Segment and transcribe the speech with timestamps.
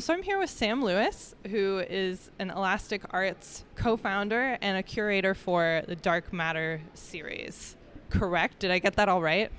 [0.00, 5.34] so I'm here with Sam Lewis, who is an Elastic Arts co-founder and a curator
[5.34, 7.76] for the Dark Matter series.
[8.10, 8.58] Correct?
[8.60, 9.50] Did I get that all right?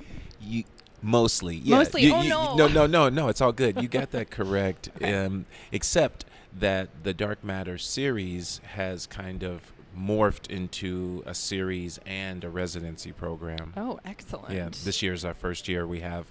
[0.41, 0.63] You
[1.01, 1.77] mostly, yeah.
[1.77, 2.03] Mostly?
[2.03, 2.55] You- Oh, you- no.
[2.55, 3.27] no, no, no, no.
[3.29, 3.81] It's all good.
[3.81, 4.89] You got that correct.
[5.03, 6.25] um, except
[6.57, 13.11] that the Dark Matter series has kind of morphed into a series and a residency
[13.11, 13.73] program.
[13.75, 14.53] Oh, excellent.
[14.53, 15.87] Yeah, this year is our first year.
[15.87, 16.27] We have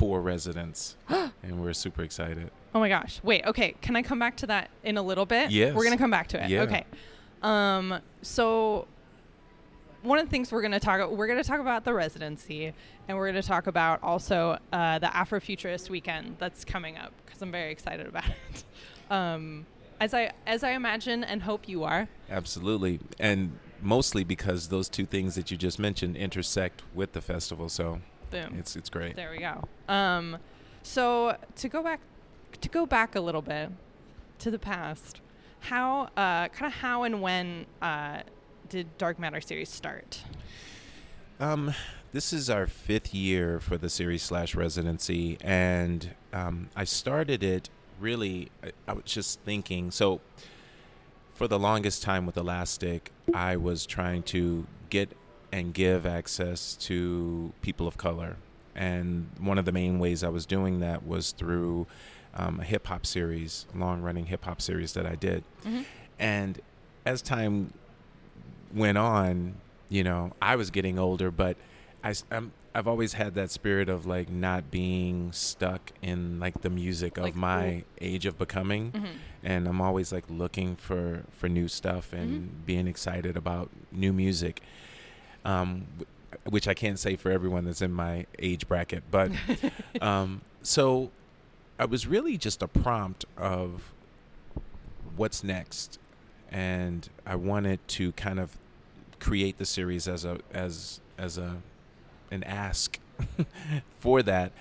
[0.00, 2.50] four residents, and we're super excited.
[2.74, 3.20] Oh my gosh.
[3.22, 3.74] Wait, okay.
[3.82, 5.50] Can I come back to that in a little bit?
[5.50, 5.74] Yes.
[5.74, 6.48] We're going to come back to it.
[6.48, 6.62] Yeah.
[6.62, 6.84] Okay.
[7.42, 8.86] Um so
[10.02, 12.72] one of the things we're going to talk we're going to talk about the residency
[13.08, 17.42] and we're going to talk about also uh, the Afrofuturist weekend that's coming up cuz
[17.42, 18.64] I'm very excited about it.
[19.10, 19.66] Um
[20.00, 22.08] as I as I imagine and hope you are.
[22.30, 27.68] Absolutely, and mostly because those two things that you just mentioned intersect with the festival.
[27.68, 28.56] So Boom.
[28.58, 29.16] it's it's great.
[29.16, 29.68] There we go.
[29.88, 30.38] Um,
[30.82, 32.00] so to go back,
[32.60, 33.70] to go back a little bit
[34.38, 35.20] to the past,
[35.60, 38.20] how, uh, kind of how and when uh,
[38.68, 40.22] did Dark Matter series start?
[41.38, 41.74] Um,
[42.12, 47.68] this is our fifth year for the series slash residency, and um, I started it
[47.98, 48.50] really.
[48.62, 49.90] I, I was just thinking.
[49.90, 50.20] So,
[51.32, 55.16] for the longest time with Elastic, I was trying to get
[55.52, 58.36] and give access to people of color,
[58.74, 61.86] and one of the main ways I was doing that was through
[62.34, 65.84] um, a hip hop series, long running hip hop series that I did, Mhm.
[66.18, 66.60] and
[67.04, 67.72] as time
[68.72, 69.56] went on,
[69.88, 71.56] you know, I was getting older, but
[72.04, 76.70] I, am I've always had that spirit of like not being stuck in like the
[76.70, 77.82] music of Like, my ooh.
[78.00, 79.08] age of becoming, Mhm.
[79.42, 84.62] and I'm always like looking for for new stuff and being excited about new music.
[85.44, 85.86] Um,
[86.48, 89.30] which I can't say for everyone that's in my age bracket, but
[90.00, 91.10] um, so
[91.78, 93.92] I was really just a prompt of
[95.16, 95.98] what's next,
[96.50, 98.56] and I wanted to kind of
[99.18, 101.58] create the series as a as as a
[102.30, 102.98] an ask
[104.00, 104.52] for that.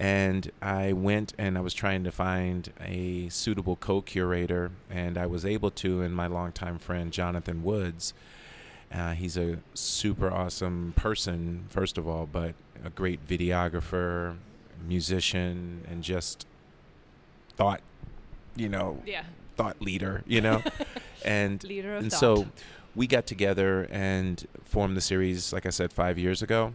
[0.00, 5.44] And I went and I was trying to find a suitable co-curator, and I was
[5.44, 6.02] able to.
[6.02, 8.14] And my longtime friend Jonathan Woods,
[8.92, 12.54] uh, he's a super awesome person, first of all, but
[12.84, 14.36] a great videographer,
[14.86, 16.46] musician, and just
[17.56, 17.80] thought,
[18.56, 19.24] you know, Yeah.
[19.56, 20.62] thought leader, you know,
[21.24, 22.18] and Leader of and thought.
[22.20, 22.46] so
[22.94, 26.74] we got together and formed the series, like I said, five years ago,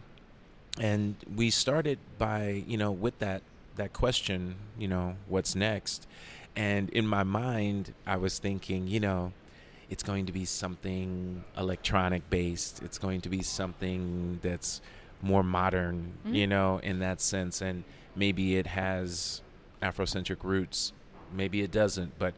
[0.78, 3.42] and we started by you know with that
[3.76, 6.06] that question, you know, what's next,
[6.54, 9.32] and in my mind, I was thinking, you know.
[9.90, 12.82] It's going to be something electronic based.
[12.82, 14.80] It's going to be something that's
[15.22, 16.34] more modern, Mhm.
[16.34, 17.60] you know, in that sense.
[17.60, 17.84] And
[18.16, 19.40] maybe it has
[19.82, 20.92] Afrocentric roots,
[21.32, 22.34] maybe it doesn't, but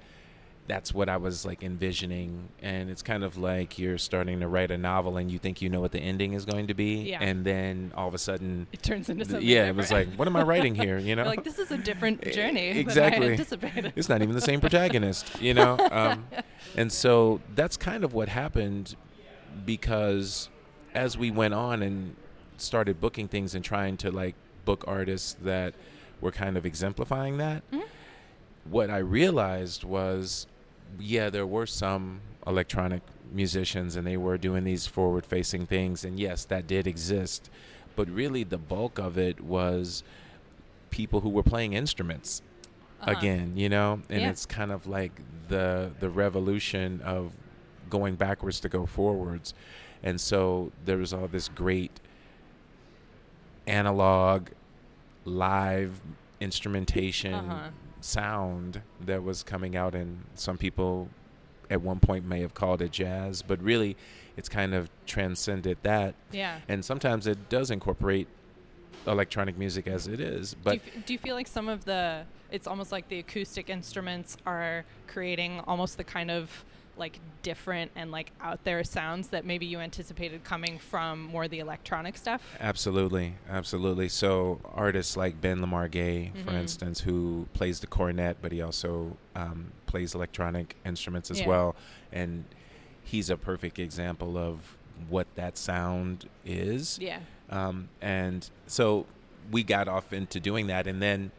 [0.69, 2.49] that's what I was like envisioning.
[2.61, 5.69] And it's kind of like you're starting to write a novel and you think you
[5.69, 7.11] know what the ending is going to be.
[7.11, 7.19] Yeah.
[7.21, 9.49] And then all of a sudden, it turns into th- something.
[9.49, 10.99] yeah, it was like, what am I writing here?
[10.99, 11.25] You know?
[11.25, 13.21] Like this is a different journey exactly.
[13.21, 13.93] than I anticipated.
[13.95, 15.77] it's not even the same protagonist, you know?
[15.97, 16.27] Um,
[16.77, 18.97] and so that's kind of what happened
[19.65, 20.49] because
[20.95, 22.17] as we went on and
[22.59, 24.35] started booking things and trying to like
[24.65, 25.75] book artists that
[26.21, 27.85] were kind of exemplifying that, Mhm.
[28.65, 30.47] what I realized was,
[30.99, 36.05] yeah, there were some electronic musicians and they were doing these forward facing things.
[36.05, 37.51] And yes, that did exist.
[37.97, 40.03] But really, the bulk of it was
[40.91, 42.43] people who were playing instruments
[43.01, 43.11] Uh-huh.
[43.13, 44.31] again, you know, and Yeah.
[44.31, 45.13] it's kind of like
[45.49, 47.33] the the revolution of
[47.89, 49.55] going backwards to go forwards,
[50.03, 52.01] and so there was all this great
[53.67, 54.49] analog,
[55.25, 56.01] live
[56.41, 57.71] instrumentation Uh-huh.
[58.01, 61.09] Sound that was coming out, and some people
[61.71, 63.97] at one point may have called it jazz, but really,
[64.37, 66.61] it's kind of transcended that, Yeah.
[66.69, 68.29] and sometimes it does incorporate
[69.07, 71.85] electronic music as it is, but do, you, f- do you feel like some of
[71.85, 76.65] the it's almost like the acoustic instruments are creating almost the kind of
[76.97, 81.59] like different and like out there sounds that maybe you anticipated coming from more the
[81.59, 84.09] electronic stuff Absolutely, absolutely.
[84.09, 86.59] So artists like Ben Lamar Gay, for Mhm.
[86.61, 91.47] instance, who plays the cornet, but he also um, plays electronic instruments as Yeah.
[91.49, 91.77] well,
[92.13, 92.45] and
[93.05, 94.77] he's a perfect example of
[95.09, 96.99] what that sound is.
[97.01, 97.21] yeah
[97.51, 99.07] Um, and so
[99.51, 101.31] we got off into doing that, and then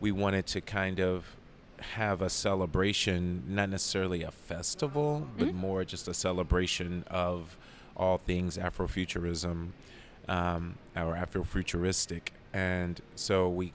[0.00, 1.36] we wanted to kind of
[1.82, 5.54] have a celebration, not necessarily a festival, but Mhm.
[5.54, 7.56] more just a celebration of
[7.96, 9.72] all things Afrofuturism
[10.28, 12.28] um, or Afrofuturistic.
[12.52, 13.72] And so we,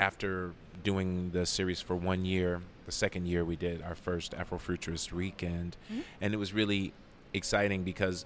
[0.00, 0.52] after
[0.82, 5.76] doing the series for one year, the second year we did our first Afrofuturist weekend,
[5.90, 6.02] Mhm.
[6.20, 6.92] and it was really
[7.32, 8.24] exciting because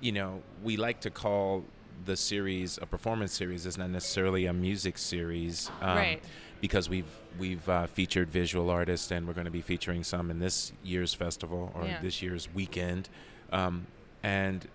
[0.00, 1.64] you know we like to call
[2.04, 3.64] the series a performance series.
[3.64, 6.22] It's not necessarily a music series, um, Right.
[6.60, 10.38] Because we've we've uh, featured visual artists, and we're going to be featuring some in
[10.38, 12.00] this year's festival or Yeah.
[12.00, 13.08] this year's weekend,
[13.52, 13.86] um,
[14.22, 14.66] and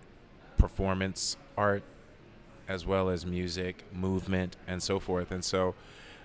[0.58, 1.82] performance art
[2.68, 5.32] as well as music, movement, and so forth.
[5.32, 5.74] And so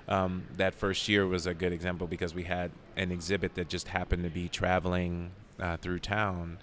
[0.07, 3.87] um, that first year was a good example because we had an exhibit that just
[3.87, 6.59] happened to be traveling uh, through town,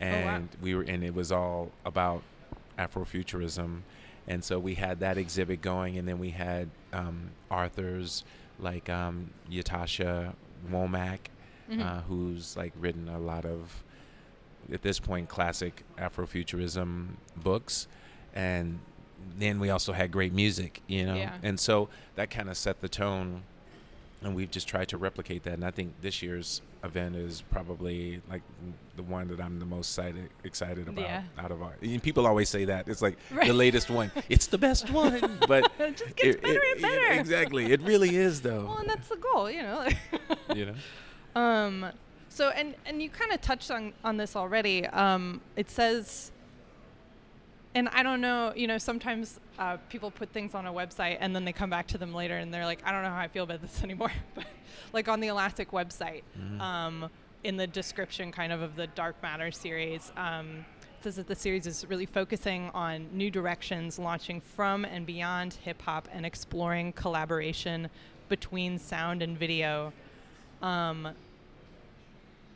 [0.00, 0.06] wow.
[0.08, 2.22] and we were, and it was all about
[2.78, 3.82] Afrofuturism.
[4.30, 8.22] And so we had that exhibit going, and then we had um, authors
[8.60, 10.34] like um, Ytasha
[10.70, 11.18] Womack,
[11.68, 11.80] Mhm.
[11.84, 13.82] uh, who's like written a lot of
[14.72, 17.88] at this point classic Afrofuturism books,
[18.34, 18.78] and
[19.38, 21.36] then we also had great music, you know, Yeah.
[21.42, 23.42] and so that kind of set the tone,
[24.22, 25.54] and we've just tried to replicate that.
[25.54, 28.42] And I think this year's event is probably like
[28.96, 31.22] the one that I'm the most excited excited about Yeah.
[31.38, 31.74] out of our.
[31.82, 33.46] And people always say that it's like Right.
[33.48, 34.10] the latest one.
[34.28, 37.12] It's the best one, but It just gets it- better it- and better.
[37.12, 38.64] it- exactly, it really is though.
[38.66, 39.86] Well, and that's the goal, you know.
[40.54, 41.40] you know.
[41.40, 41.86] Um,
[42.28, 44.86] so and and you kind of touched on on this already.
[44.86, 46.32] Um, it says,
[47.74, 51.34] and I don't know, you know, sometimes uh, people put things on a website and
[51.34, 53.28] then they come back to them later and they're like, I don't know how I
[53.28, 54.12] feel about this anymore.
[54.34, 54.44] but
[54.92, 56.60] like on the Elastic website, Mhm.
[56.60, 57.10] um,
[57.42, 60.12] in the description kind of of the Dark Matter series.
[60.16, 60.66] Um,
[60.98, 65.54] it says that the series is really focusing on new directions, launching from and beyond
[65.54, 67.88] hip hop and exploring collaboration
[68.28, 69.92] between sound and video.
[70.60, 71.08] Um,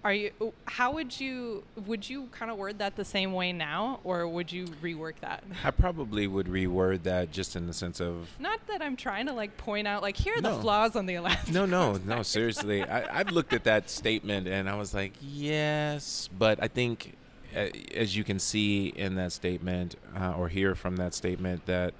[0.04, 0.30] are you?
[0.66, 1.64] How would you?
[1.86, 5.42] Would you kind of word that the same way now, or would you rework that?
[5.64, 9.32] I probably would reword that just in the sense of Not that I'm trying to
[9.32, 11.54] like point out like here are the flaws on the Elastic.
[11.54, 12.22] no, no, no.
[12.22, 17.14] Seriously, I, I've looked at that statement and I was like, yes, but I think,
[17.56, 21.94] uh, as you can see in that statement uh, or hear from that statement, that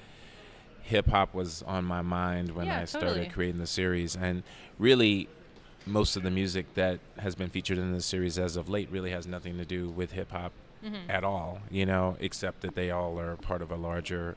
[0.82, 3.28] hip hop was on my mind when Yeah, I started totally.
[3.30, 4.42] creating the series, and
[4.78, 5.28] really.
[5.86, 9.10] Most of the music that has been featured in the series as of late really
[9.10, 10.52] has nothing to do with hip hop
[10.82, 11.08] Mhm.
[11.10, 14.36] at all, you know, except that they all are part of a larger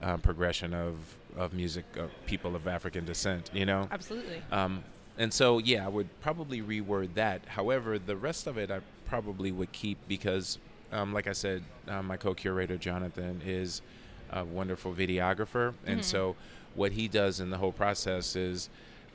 [0.00, 0.94] uh, progression of,
[1.36, 3.88] of music of people of African descent, you know?
[3.90, 4.40] Absolutely.
[4.52, 4.84] Um,
[5.16, 7.42] and so, yeah, I would probably reword that.
[7.46, 10.58] However, the rest of it I probably would keep because,
[10.92, 13.82] um, like I said, uh, my co curator, Jonathan, is
[14.30, 15.74] a wonderful videographer.
[15.84, 16.04] And Mhm.
[16.04, 16.36] so,
[16.76, 18.68] what he does in the whole process is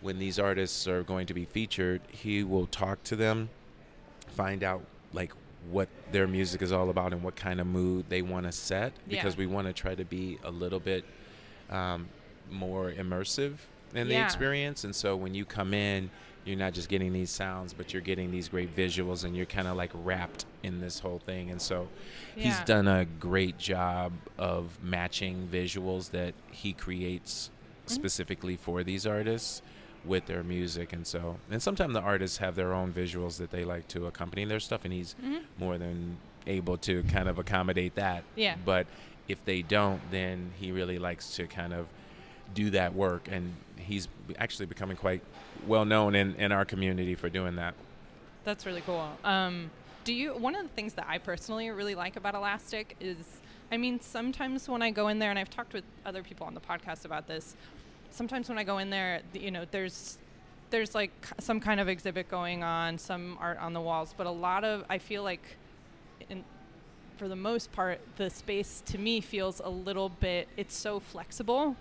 [0.04, 3.50] when these artists are going to be featured, he will talk to them,
[4.28, 4.84] find out
[5.14, 5.32] like
[5.72, 8.92] what their music is all about and what kind of mood they want to set
[9.08, 9.40] because Yeah.
[9.40, 11.06] we want to try to be a little bit
[11.70, 12.10] um,
[12.52, 13.54] more immersive
[13.96, 14.84] in the experience.
[14.84, 16.10] And so when you come in,
[16.46, 19.66] you're not just getting these sounds, but you're getting these great visuals and you're kind
[19.70, 21.50] of like wrapped in this whole thing.
[21.52, 21.88] And so
[22.36, 27.50] he's done a great job of matching visuals that he creates
[27.86, 27.96] Mm-hmm.
[27.96, 29.62] specifically for these artists
[30.06, 33.64] with their music and so and sometimes the artists have their own visuals that they
[33.64, 35.44] like to accompany their stuff and he's Mhm.
[35.58, 38.56] more than able to kind of accommodate that Yeah.
[38.66, 38.86] but
[39.30, 41.88] if they don't then he really likes to kind of
[42.54, 44.08] do that work and he's
[44.38, 45.22] actually becoming quite
[45.66, 47.74] well known in, in our community for doing that
[48.44, 49.10] That's really cool.
[49.24, 49.72] Um,
[50.04, 50.34] do you?
[50.34, 53.40] One of the things that I personally really like about Elastic is,
[53.72, 56.54] I mean, sometimes when I go in there, and I've talked with other people on
[56.54, 57.56] the podcast about this.
[58.14, 60.20] Sometimes when I go in there, you know, there's
[60.70, 64.32] there's like some kind of exhibit going on, some art on the walls, but a
[64.32, 65.42] lot of I feel like,
[66.30, 66.44] in
[67.18, 70.48] for the most part, the space to me feels a little bit.
[70.58, 71.76] It's so flexible,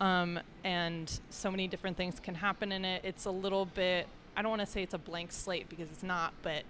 [0.00, 3.04] um, and so many different things can happen in it.
[3.04, 4.06] It's a little bit.
[4.36, 6.62] I don't want to say it's a blank slate because it's not, but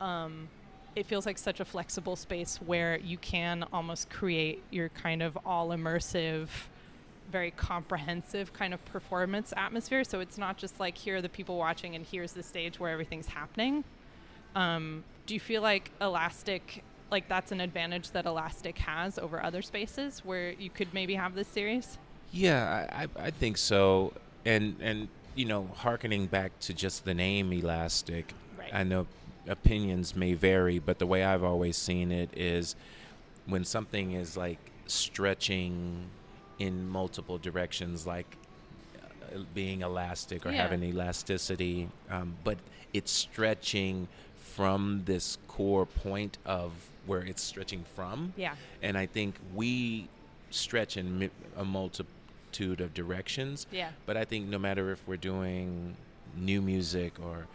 [0.00, 0.48] um,
[0.96, 5.36] it feels like such a flexible space where you can almost create your kind of
[5.44, 6.48] all immersive,
[7.30, 10.04] very comprehensive kind of performance atmosphere.
[10.04, 12.90] So it's not just like here are the people watching and here's the stage where
[12.90, 13.84] everything's happening.
[14.54, 19.62] Um, do you feel like Elastic, like that's an advantage that Elastic has over other
[19.62, 21.98] spaces where you could maybe have this series?
[22.30, 24.12] Yeah, I, I, think so.
[24.44, 28.32] And and you know, harkening back to just the name Elastic,
[28.64, 28.74] Right.
[28.74, 29.06] I know
[29.46, 32.76] opinions may vary, but the way I've always seen it is
[33.46, 36.06] when something is like stretching
[36.58, 38.36] in multiple directions, like
[39.34, 40.62] uh, being elastic or Yeah.
[40.62, 42.58] having elasticity, um, but
[42.92, 46.72] it's stretching from this core point of
[47.06, 48.32] where it's stretching from.
[48.36, 48.54] Yeah.
[48.82, 50.08] And I think we
[50.50, 53.66] stretch in mi- a multitude of directions.
[53.72, 53.90] Yeah.
[54.06, 55.96] But I think no matter if we're doing
[56.36, 57.46] new music or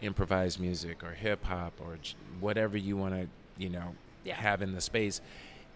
[0.00, 3.94] improvised music or hip hop or j- whatever you want to, you know,
[4.24, 4.34] Yeah.
[4.36, 5.20] have in the space,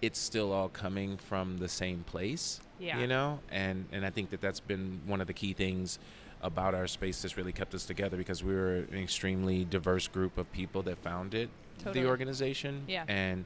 [0.02, 2.60] it's still all coming from the same place.
[2.78, 2.98] Yeah.
[3.00, 5.98] You know, and and I think that that's been one of the key things
[6.42, 10.38] about our space that's really kept us together because we were an extremely diverse group
[10.38, 12.00] of people that founded Totally.
[12.02, 12.84] the organization.
[12.88, 13.04] Yeah.
[13.08, 13.44] And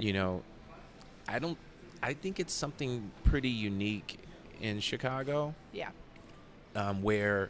[0.00, 0.42] you know,
[1.28, 1.56] I don't.
[2.02, 4.18] I think it's something pretty unique
[4.60, 5.88] in Chicago Yeah.
[6.76, 7.48] um, where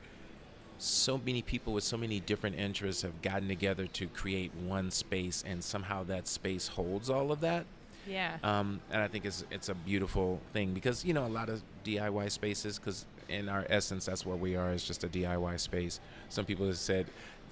[0.78, 5.42] so many people with so many different interests have gotten together to create one space,
[5.46, 7.66] and somehow that space holds all of that.
[8.06, 8.36] Yeah.
[8.42, 11.62] Um, and I think it's it's a beautiful thing because you know a lot of
[11.84, 16.00] DIY spaces because in our essence that's what we are is just a DIY space.
[16.28, 17.06] Some people have said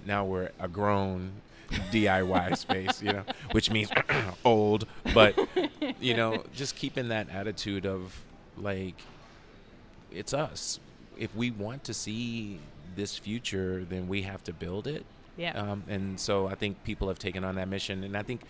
[0.06, 1.32] now we're a grown
[1.90, 3.90] DIY space, you know, which means
[4.44, 5.38] old, but
[6.00, 8.23] you know, just keeping that attitude of
[8.56, 9.00] like
[10.11, 10.78] it's us.
[11.18, 12.59] If we want to see
[12.97, 15.04] this future, then we have to build it.
[15.37, 15.52] yeah.
[15.59, 18.42] Um, and so I think people have taken on that mission, and I think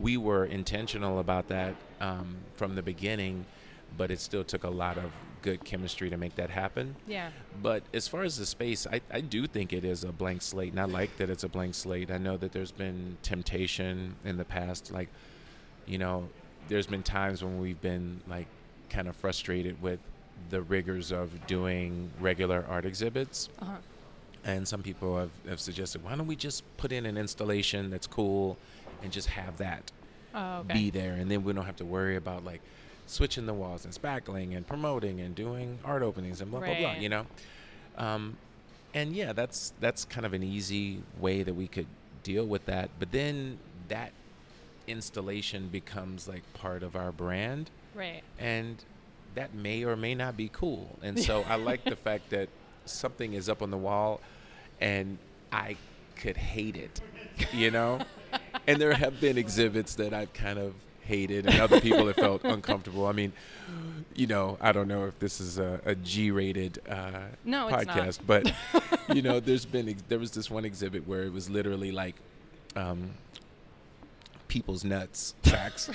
[0.00, 3.44] we were intentional about that um, from the beginning,
[3.96, 6.94] but it still took a lot of good chemistry to make that happen.
[7.06, 7.30] yeah.
[7.62, 10.72] But as far as the space, I, I do think it is a blank slate,
[10.72, 12.10] and I like that it's a blank slate.
[12.10, 15.08] I know that there's been temptation in the past, like,
[15.86, 16.28] you know,
[16.68, 18.46] there's been times when we've been like
[18.90, 19.98] kind of frustrated with
[20.50, 23.48] the rigors of doing regular art exhibits.
[23.60, 23.76] Uh-huh.
[24.44, 28.06] And some people have, have suggested, why don't we just put in an installation that's
[28.06, 28.56] cool
[29.02, 29.90] and just have that
[30.34, 30.74] Oh, okay.
[30.74, 31.14] be there?
[31.14, 32.60] And then we don't have to worry about like
[33.06, 36.92] switching the walls and spackling and promoting and doing art openings and blah, blah, blah,
[36.94, 37.26] you know?
[37.96, 38.36] Um,
[38.94, 41.86] and yeah, that's, that's kind of an easy way that we could
[42.22, 42.90] deal with that.
[42.98, 44.12] But then that
[44.86, 48.22] installation becomes like part of our brand Right.
[48.38, 48.84] and
[49.34, 50.98] that may or may not be cool.
[51.02, 52.48] And so I like the fact that
[52.84, 54.20] something is up on the wall
[54.80, 55.18] and
[55.52, 55.76] I
[56.16, 57.00] could hate it,
[57.52, 58.00] you know?
[58.66, 62.44] and there have been exhibits that I've kind of hated and other people have felt
[62.44, 63.06] uncomfortable.
[63.06, 63.32] I mean,
[64.14, 68.52] you know, I don't know if this is a, a G-rated uh, No, podcast, but
[69.12, 72.14] you know, there's been ex- there was this one exhibit where it was literally like
[72.76, 73.10] um,
[74.48, 75.90] people's nuts sacks.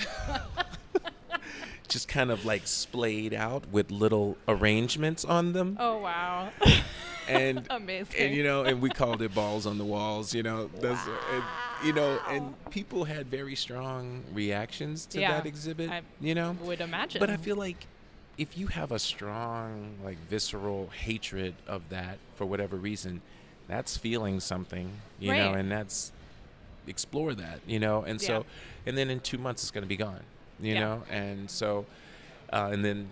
[1.88, 6.50] Just kind of like splayed out with little arrangements on them, Oh wow.
[7.28, 8.20] And Amazing.
[8.26, 10.34] and you know, and we called it balls on the walls.
[10.34, 11.42] You know, that's and,
[11.84, 15.90] you know, and people had very strong reactions to Yeah, that exhibit.
[15.90, 17.20] I you know, would imagine.
[17.20, 17.86] but I feel like
[18.38, 23.22] if you have a strong, like visceral hatred of that for whatever reason,
[23.68, 26.12] that's feeling something, you know, and that's
[26.86, 28.26] explore that, you know, and Yeah.
[28.38, 28.46] so,
[28.86, 30.20] and then in two months it's going to be gone,
[30.60, 30.80] you Yeah.
[30.80, 31.86] know, and so,
[32.52, 33.08] uh, and then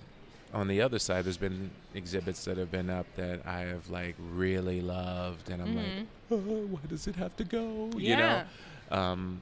[0.55, 4.15] on the other side, there's been exhibits that have been up that I have like
[4.33, 5.77] really loved, and I'm Mhm.
[5.77, 6.37] like, oh,
[6.71, 8.45] why does it have to go, you know?
[8.91, 9.41] Um,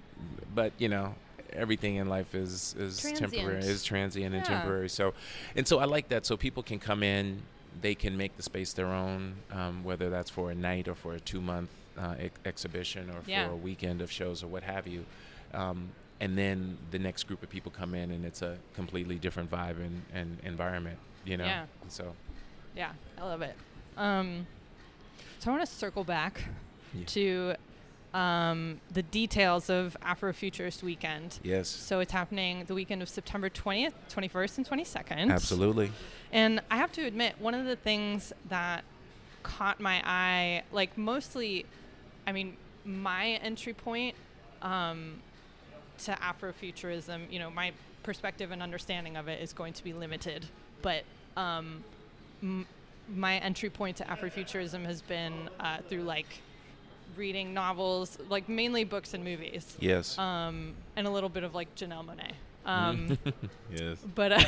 [0.54, 1.14] but you know,
[1.52, 3.28] everything in life is is temporary,
[3.60, 3.64] Transient.
[3.64, 4.88] is transient and temporary.
[4.88, 5.14] So,
[5.54, 6.24] and so I like that.
[6.24, 7.42] So people can come in,
[7.80, 11.14] they can make the space their own, um, whether that's for a night or for
[11.14, 13.46] a two month uh, ex- exhibition or Yeah.
[13.48, 15.04] for a weekend of shows or what have you.
[15.52, 15.90] Um,
[16.22, 19.76] and then the next group of people come in, and it's a completely different vibe
[19.84, 20.96] and, and environment.
[21.24, 21.44] You know.
[21.44, 21.64] Yeah.
[21.88, 22.14] So.
[22.76, 23.56] Yeah, I love it.
[23.96, 24.46] Um,
[25.40, 26.44] so I want to circle back
[26.94, 27.04] Yeah.
[27.06, 27.54] to
[28.14, 31.40] um, the details of Afrofuturist Weekend.
[31.42, 31.68] Yes.
[31.68, 35.32] So it's happening the weekend of September 20th, 21st, and 22nd.
[35.32, 35.90] Absolutely.
[36.30, 38.84] And I have to admit, one of the things that
[39.42, 41.66] caught my eye, like mostly,
[42.26, 44.14] I mean, my entry point
[44.62, 45.20] um,
[46.04, 50.44] to Afrofuturism, you know, my perspective and understanding of it is going to be limited.
[50.82, 51.04] But
[51.36, 51.84] um,
[52.42, 52.66] m-
[53.14, 56.26] my entry point to Afrofuturism has been uh, through like
[57.16, 60.18] reading novels, like mainly books and movies, Yes.
[60.18, 62.32] um, and a little bit of like Janelle Monáe.
[62.64, 63.18] Um,
[63.76, 63.98] yes.
[64.14, 64.44] but uh,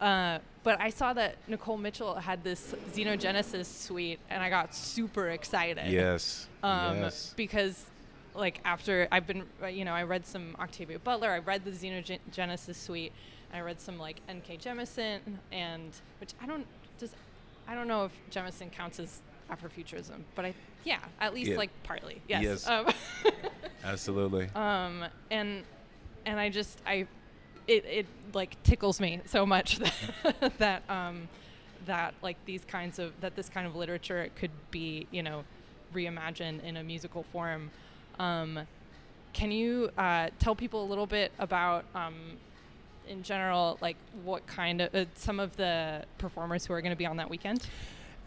[0.04, 5.30] uh, but I saw that Nicole Mitchell had this Xenogenesis suite, and I got super
[5.30, 5.90] excited.
[5.90, 6.48] Yes.
[6.62, 7.32] Um, yes.
[7.36, 7.86] Because,
[8.34, 11.70] like, after I've been, uh, you know, I read some Octavia Butler, I read the
[11.70, 13.12] Xenogenesis suite,
[13.52, 14.58] and I read some like N.K.
[14.58, 15.20] Jemisin,
[15.50, 16.66] and which I don't
[16.98, 17.14] just,
[17.68, 19.20] I don't know if Jemisin counts as
[19.50, 21.56] Afrofuturism, but I, yeah, at least Yeah.
[21.58, 22.42] like partly, yes.
[22.42, 22.66] Yes.
[22.66, 22.86] Um,
[23.84, 24.48] Absolutely.
[24.54, 25.64] um, and
[26.24, 27.06] and I just I
[27.66, 29.78] it it like tickles me so much
[30.22, 31.28] that that um
[31.86, 35.44] that like these kinds of that this kind of literature could be you know
[35.94, 37.70] reimagined in a musical form.
[38.18, 38.60] Um,
[39.32, 42.14] can you uh, tell people a little bit about um,
[43.08, 46.96] in general like what kind of uh, some of the performers who are going to
[46.96, 47.66] be on that weekend?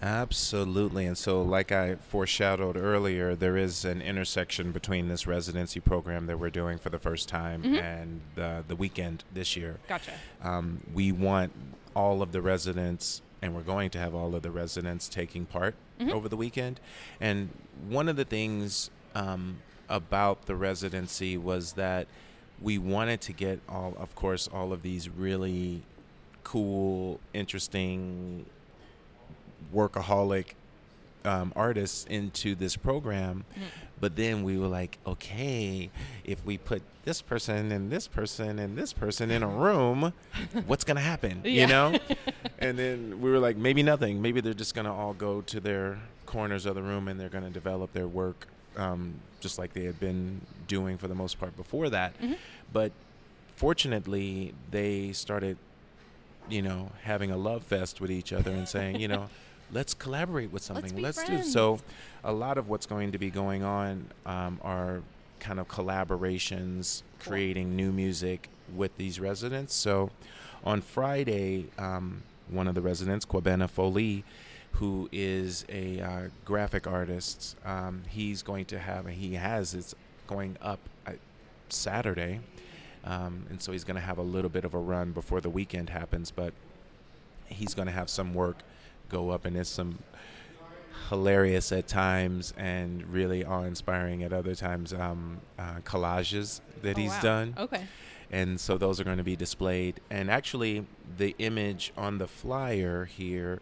[0.01, 1.05] Absolutely.
[1.05, 6.37] And so, like I foreshadowed earlier, there is an intersection between this residency program that
[6.37, 7.81] we're doing for the first time Mhm.
[7.81, 9.77] and the, the weekend this year.
[9.87, 10.11] Gotcha.
[10.43, 11.53] Um, we want
[11.95, 15.75] all of the residents, and we're going to have all of the residents taking part
[15.99, 16.11] Mhm.
[16.11, 16.79] over the weekend.
[17.21, 17.49] And
[17.87, 22.07] one of the things um, about the residency was that
[22.61, 25.83] we wanted to get all, of course, all of these really
[26.43, 28.45] cool, interesting,
[29.73, 30.53] workaholic
[31.25, 33.45] um, artists into this program.
[33.55, 33.61] Mhm.
[33.99, 35.89] But then we were like, okay,
[36.23, 40.13] if we put this person and this person and this person in a room,
[40.67, 41.41] what's going to happen?
[41.43, 41.61] Yeah.
[41.61, 41.99] You know?
[42.59, 44.21] and then we were like, maybe nothing.
[44.21, 47.29] Maybe they're just going to all go to their corners of the room and they're
[47.29, 48.47] going to develop their work
[48.77, 52.20] um, just like they had been doing for the most part before that.
[52.22, 52.38] Mhm.
[52.74, 52.91] But
[53.55, 55.58] fortunately, they started,
[56.50, 59.27] you know, having a love fest with each other and saying, you know,
[59.72, 60.94] let's collaborate with something.
[60.96, 61.79] be do so.
[62.24, 65.01] A lot of what's going to be going on um, are
[65.39, 67.32] kind of collaborations, Cool.
[67.32, 69.74] creating new music with these residents.
[69.74, 70.10] So
[70.63, 74.24] on Friday, um, one of the residents, Quabena Folie,
[74.75, 79.96] who is a uh, graphic artist, um, he's going to have, he has, it's
[80.27, 81.17] going up at
[81.70, 82.39] Saturday.
[83.03, 85.50] Um, and so he's going to have a little bit of a run before the
[85.50, 86.53] weekend happens, but
[87.48, 88.57] he's going to have some work
[89.09, 90.00] go up, and it's some
[91.09, 97.11] hilarious at times and really awe-inspiring at other times um, uh, collages that Oh, he's
[97.11, 97.22] wow.
[97.22, 97.85] done Okay.
[98.31, 100.00] and so those are going to be displayed.
[100.09, 100.85] And actually,
[101.18, 103.59] the image on the flyer here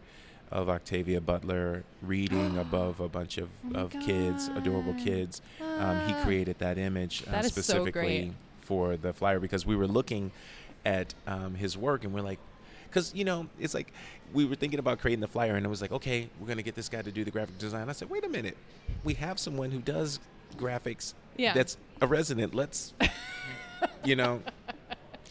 [0.53, 5.41] of Octavia Butler reading above a bunch of, Oh of kids, adorable kids,
[5.79, 6.21] um, he Ah.
[6.23, 7.91] created that image uh, That so specifically
[8.25, 8.31] great.
[8.61, 10.31] for the flyer because we were looking
[10.85, 12.37] at um, his work and we're like,
[12.87, 13.91] because you know, it's like
[14.31, 16.75] we were thinking about creating the flyer and it was like, okay, we're gonna get
[16.75, 17.89] this guy to do the graphic design.
[17.89, 18.55] I said, wait a minute,
[19.03, 20.19] we have someone who does
[20.55, 21.15] graphics.
[21.35, 21.53] Yeah.
[21.55, 22.53] That's a resident.
[22.53, 22.93] Let's,
[24.05, 24.43] you know,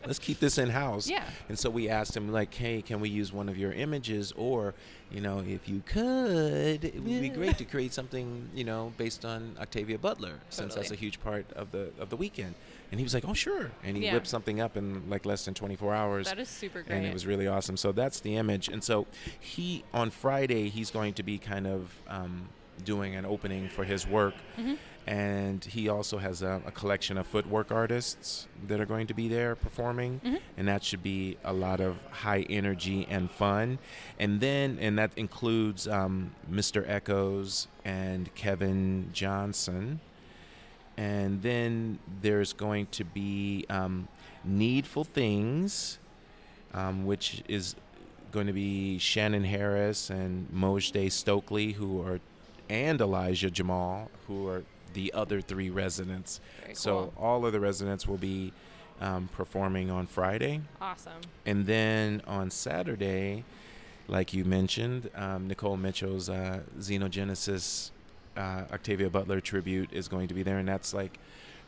[0.07, 1.09] let's keep this in house.
[1.09, 1.25] Yeah.
[1.49, 4.33] And so we asked him, like, hey, can we use one of your images?
[4.37, 4.75] Or,
[5.11, 9.25] you know, if you could, it would be great to create something, you know, based
[9.25, 12.55] on Octavia Butler, since that's a huge part of the of the weekend.
[12.91, 13.71] And he was like, oh, sure.
[13.83, 14.15] And he Yeah.
[14.15, 16.27] whipped something up in like less than 24 hours.
[16.29, 16.95] That is super great.
[16.97, 17.77] and it was really awesome.
[17.79, 18.69] So that's the image.
[18.69, 19.07] And so
[19.41, 22.49] he, on Friday, he's going to be kind of um,
[22.85, 24.77] doing an opening for his work Mhm.
[25.07, 29.27] And he also has a, a collection of footwork artists that are going to be
[29.29, 30.21] there performing.
[30.25, 30.41] Mhm.
[30.57, 33.79] and that should be a lot of high energy and fun.
[34.19, 40.01] And then and that includes um, mr echoes and kevin johnson.
[40.97, 44.09] And then there's going to be um,
[44.45, 45.99] needful things
[46.75, 47.75] um, which is
[48.31, 52.19] going to be shannon harris and mojdeh stoakley who are
[52.71, 57.13] and elijah jamal who are the other three residents Very so cool.
[57.17, 58.53] all of the residents will be
[59.01, 61.21] um, performing on Friday, awesome.
[61.45, 63.45] and then on Saturday,
[64.09, 67.91] like you mentioned, um, Nicole Mitchell's uh, Xenogenesis
[68.37, 71.19] uh, Octavia Butler tribute is going to be there, and that's like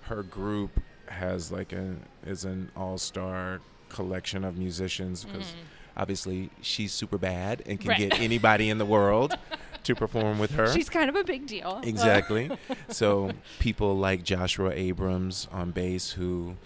[0.03, 5.57] her group has like a is an all star collection of musicians because Mhm.
[5.97, 7.99] obviously she's super bad and can Right.
[8.11, 9.35] get anybody in the world
[9.85, 10.73] to perform with her.
[10.73, 11.81] She's kind of a big deal.
[11.85, 12.51] Exactly.
[12.89, 16.57] so people like Joshua Abrams on bass, who,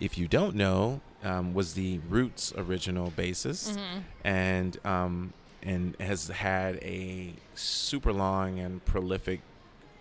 [0.00, 4.02] if you don't know, um, was the Roots original bassist, Mhm.
[4.24, 9.40] and um, and has had a super long and prolific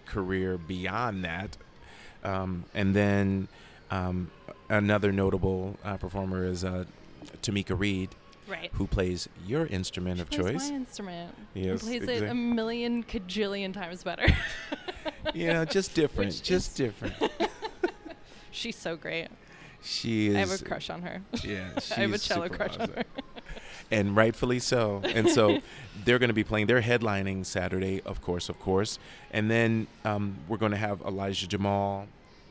[0.06, 1.56] career beyond that.
[2.24, 3.48] Um, and then
[3.92, 4.32] um,
[4.70, 6.84] another notable uh, performer is uh,
[7.42, 8.10] Tomeka Reid,
[8.54, 8.70] Right.
[8.74, 10.70] who plays your instrument She of choice.
[10.70, 11.36] my instrument.
[11.56, 14.28] Yes, He plays it a million cajillion times better.
[15.34, 17.16] you know, just different, Which just different.
[18.52, 19.30] She's so great.
[19.82, 20.36] She is.
[20.36, 21.22] I have a crush on her.
[21.44, 23.04] Yeah, I have a cello crush on her.
[23.92, 25.02] and rightfully so.
[25.04, 25.60] And so
[26.06, 26.68] they're going to be playing.
[26.68, 29.00] They're headlining Saturday, of course, of course.
[29.32, 32.08] And then um, we're going to have Elijah Jamal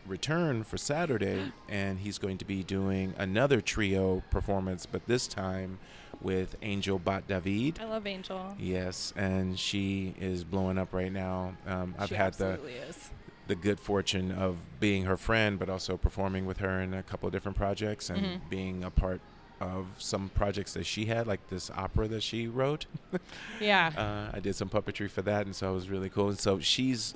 [0.06, 5.78] return for Saturday, and he's going to be doing another trio performance, but this time
[6.20, 7.80] with Angel Bat Dawid.
[7.80, 8.54] I love Angel.
[8.58, 11.54] Yes, and she is blowing up right now.
[11.66, 13.10] Um, I've she had the is.
[13.48, 17.26] the good fortune of being her friend, but also performing with her in a couple
[17.26, 18.48] of different projects and Mhm.
[18.48, 19.20] being a part
[19.60, 22.86] of some projects that she had, like this opera that she wrote.
[23.60, 23.92] Yeah.
[23.96, 26.28] Uh, I did some puppetry for that, and so it was really cool.
[26.28, 27.14] And so she's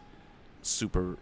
[0.62, 1.16] super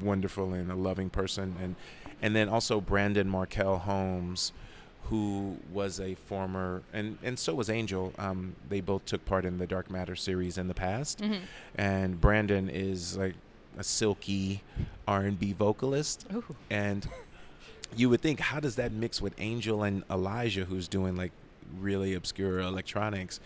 [0.00, 1.76] wonderful and a loving person, and
[2.22, 4.52] and then also Brandon Markel Holmes,
[5.04, 8.12] who was a former and and so was Angel.
[8.18, 11.40] Um, they both took part in the Dark Matter series in the past, Mhm.
[11.76, 13.34] and Brandon is like
[13.78, 14.62] a silky
[15.08, 16.44] R and B vocalist, Ooh.
[16.70, 17.08] and
[17.96, 21.32] you would think, how does that mix with Angel and Elijah, who's doing like
[21.78, 23.40] really obscure electronics?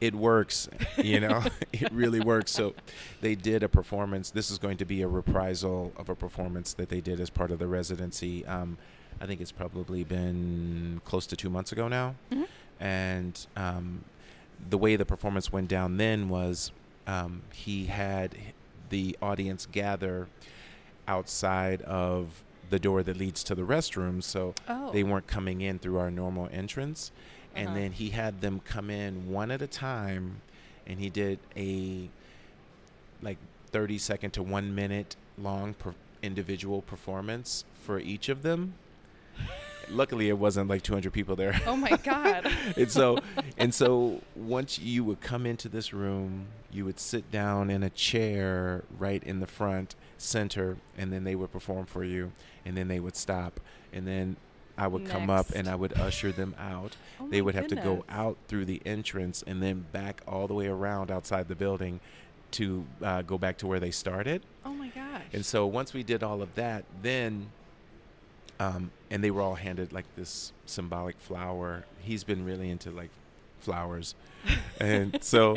[0.00, 2.52] It works, you know, it really works.
[2.52, 2.74] So
[3.20, 4.30] they did a performance.
[4.30, 7.50] This is going to be a reprisal of a performance that they did as part
[7.50, 8.46] of the residency.
[8.46, 8.78] Um,
[9.20, 12.14] I think it's probably been close to two months ago now.
[12.30, 12.46] Mhm.
[12.78, 14.04] And um,
[14.70, 16.70] the way the performance went down then was
[17.08, 18.36] um, he had
[18.90, 20.28] the audience gather
[21.06, 24.22] outside of the door that leads to the restroom.
[24.22, 24.92] So Oh.
[24.92, 27.10] they weren't coming in through our normal entrance.
[27.54, 27.76] And Uh-huh.
[27.78, 30.40] then he had them come in one at a time
[30.86, 32.08] and he did a
[33.22, 33.38] like
[33.70, 38.74] 30 second to 1 minute long per individual performance for each of them.
[39.90, 41.58] Luckily it wasn't like 200 people there.
[41.66, 42.46] Oh my God.
[42.76, 43.18] and so
[43.56, 47.88] and so once you would come into this room, you would sit down in a
[47.90, 52.32] chair right in the front center and then they would perform for you
[52.66, 53.60] and then they would stop
[53.92, 54.36] and then
[54.78, 56.96] I would come up and I would usher them out.
[57.20, 60.54] Oh they would have to go out through the entrance and then back all the
[60.54, 62.00] way around outside the building
[62.52, 64.42] to uh, go back to where they started.
[64.64, 65.22] Oh my gosh.
[65.32, 67.48] And so once we did all of that, then,
[68.60, 71.84] um, and they were all handed like this symbolic flower.
[72.00, 73.10] He's been really into like
[73.58, 74.14] flowers.
[74.80, 75.56] and so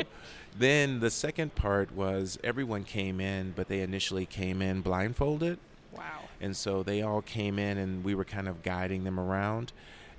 [0.58, 5.58] then the second part was everyone came in, but they initially came in blindfolded.
[5.96, 6.20] Wow.
[6.40, 9.72] And so they all came in and we were kind of guiding them around.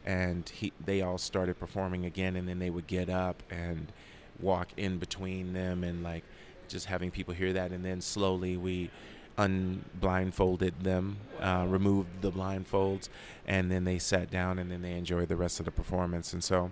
[0.06, 2.36] And he, they all started performing again.
[2.36, 3.92] And then they would get up and
[4.40, 6.24] walk in between them and like
[6.68, 7.72] just having people hear that.
[7.72, 8.90] And then slowly we
[9.38, 13.10] unblindfolded them, uh, removed the blindfolds,
[13.48, 16.34] and then they sat down and then they enjoyed the rest of the performance.
[16.34, 16.72] And so,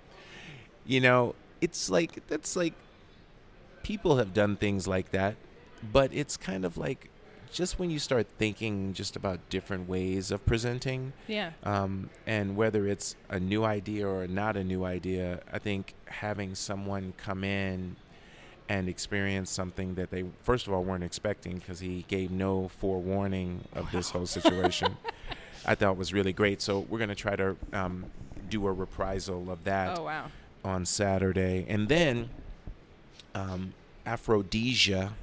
[0.85, 2.73] you know, it's like, that's like,
[3.83, 5.35] people have done things like that,
[5.91, 7.09] but it's kind of like
[7.51, 11.51] just when you start thinking just about different ways of presenting, Yeah.
[11.63, 16.55] um, and whether it's a new idea or not a new idea, I think having
[16.55, 17.95] someone come in
[18.69, 23.65] and experience something that they first of all weren't expecting because he gave no forewarning
[23.73, 24.95] of this whole situation.
[25.65, 26.61] I thought was really great.
[26.61, 28.05] So we're gonna try to um,
[28.49, 30.27] do a reprisal of that Oh wow.
[30.63, 32.29] on Saturday, and then
[33.35, 33.73] um,
[34.05, 35.13] Aphrodisia,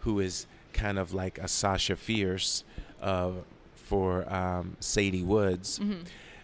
[0.00, 2.64] who is kind of like a Sasha Fierce
[3.00, 3.30] uh,
[3.74, 5.94] for um, Sadie Woods, hmm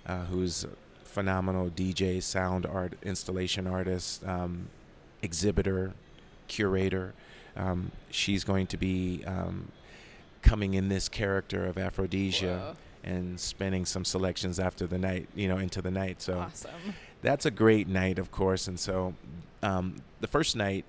[0.07, 0.69] uh, who's a
[1.05, 4.69] phenomenal DJ, sound art, installation artist, um,
[5.21, 5.93] exhibitor,
[6.47, 7.13] curator.
[7.57, 9.73] Um, she's going to be um,
[10.43, 15.59] coming in this character of Aphrodisia and spinning some selections after the night, you know,
[15.59, 16.23] into the night.
[16.23, 16.71] So Awesome.
[17.23, 18.69] that's a great night, of course.
[18.69, 19.15] And so
[19.63, 20.85] um, the first night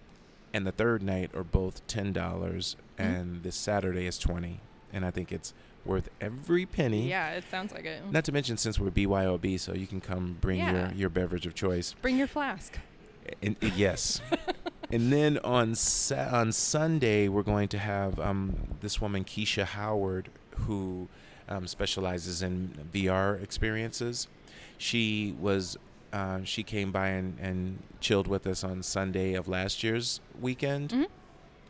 [0.58, 3.06] and the third night are both ten dollars, Mhm.
[3.06, 4.60] and this Saturday is twenty.
[4.92, 5.54] And I think it's
[5.86, 7.08] worth every penny.
[7.10, 8.02] Yeah, it sounds like it.
[8.12, 10.88] Not to mention, since we're BYOB, so you can come bring Yeah.
[10.90, 11.94] your, your beverage of choice.
[12.02, 12.78] Bring your flask.
[13.44, 14.20] And, and yes.
[14.92, 20.30] and then on sa- on Sunday, we're going to have um, this woman, Keisha Howard,
[20.66, 21.08] who
[21.50, 24.28] um, specializes in VR experiences.
[24.78, 25.78] She was
[26.14, 30.90] uh, she came by and, and chilled with us on Sunday of last year's weekend.
[30.92, 31.08] Mhm.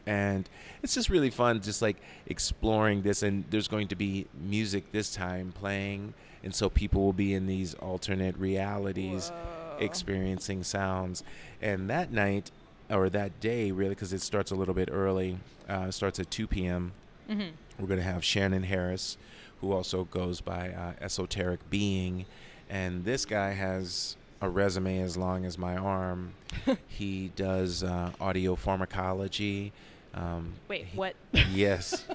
[0.05, 0.49] And
[0.81, 1.97] it's just really fun, just like
[2.27, 3.23] exploring this.
[3.23, 6.13] And there's going to be music this time playing.
[6.43, 9.77] And so people will be in these alternate realities Whoa.
[9.79, 11.23] experiencing sounds.
[11.61, 12.51] And that night,
[12.89, 16.47] or that day, really, because it starts a little bit early, uh, starts at 2
[16.47, 16.93] p.m.
[17.29, 17.51] Mhm.
[17.77, 19.17] We're going to have Shannon Harris,
[19.59, 22.25] who also goes by uh, Esoteric Being.
[22.69, 26.33] And this guy has a resume as long as my arm.
[26.87, 29.71] he does uh, audio pharmacology.
[30.13, 31.15] Um, Wait, he- what?
[31.51, 32.05] Yes.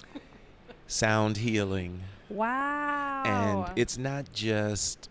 [0.86, 2.00] Sound healing.
[2.30, 3.22] Wow.
[3.66, 5.08] And it's not just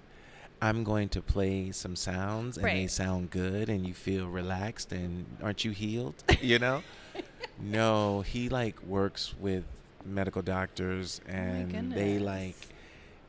[0.62, 5.26] I'm going to play some sounds and they sound good and you feel relaxed and
[5.41, 6.15] aren't you healed?
[6.41, 6.84] You know?
[7.60, 9.63] no, he like works with
[10.06, 12.56] medical doctors and they like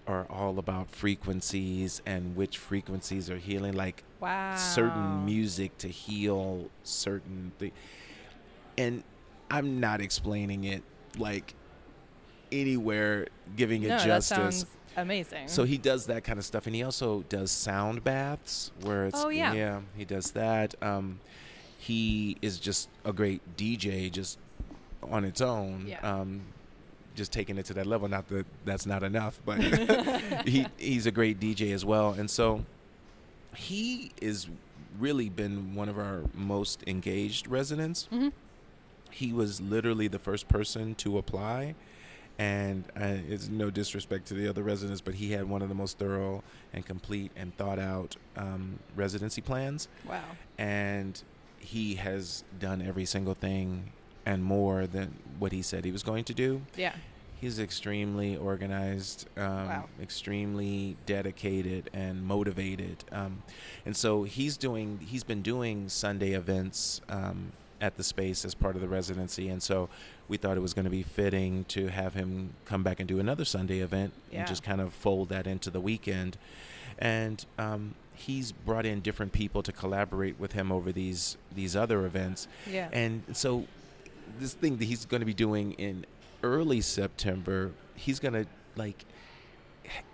[0.09, 4.57] are all about frequencies and which frequencies are healing like wow.
[4.57, 7.53] certain music to heal certain.
[8.79, 9.05] And
[9.51, 10.83] I'm not explaining it
[11.19, 11.55] like
[12.51, 14.65] anywhere, giving it No, justice.
[14.97, 15.47] amazing.
[15.47, 19.23] So he does that kind of stuff, and he also does sound baths, where it's
[19.23, 19.81] Oh, yeah.
[19.95, 20.75] he does that.
[20.83, 21.21] Um,
[21.77, 24.39] he is just a great DJ, just
[25.03, 25.85] on its own.
[25.87, 26.01] Yeah.
[26.01, 26.43] Um,
[27.19, 28.09] just taking it to that level.
[28.09, 29.59] Not that that's not enough, but
[30.47, 32.13] he he's a great DJ as well.
[32.13, 32.65] And so
[33.55, 34.47] he is
[34.99, 38.09] really been one of our most engaged residents.
[38.11, 38.33] Mhm.
[39.11, 41.75] He was literally the first person to apply.
[42.41, 45.75] And uh, it's no disrespect to the other residents, but he had one of the
[45.75, 50.23] most thorough and complete and thought out um, residency plans Wow.
[50.57, 51.21] and
[51.59, 53.91] he has done every single thing
[54.29, 56.61] and more than what he said he was going to do.
[56.77, 56.95] Yeah.
[57.41, 59.85] He's extremely organized, um, Wow.
[60.03, 63.05] extremely dedicated, and motivated.
[63.13, 63.43] Um,
[63.87, 64.99] and so he's doing.
[65.13, 69.63] He's been doing Sunday events um, at the space as part of the residency, and
[69.63, 69.89] so
[70.27, 73.21] we thought it was going to be fitting to have him come back and do
[73.21, 74.41] another Sunday event Yeah.
[74.41, 76.37] and just kind of fold that into the weekend.
[76.99, 82.05] And um, he's brought in different people to collaborate with him over these these other
[82.05, 82.49] events.
[82.69, 82.89] Yeah.
[82.93, 83.67] And so
[84.39, 86.05] this thing that he's going to be doing in
[86.43, 89.05] early September, he's going to like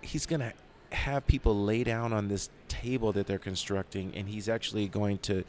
[0.01, 0.53] he's going to
[0.91, 5.43] have people lay down on this table that they're constructing and he's actually going to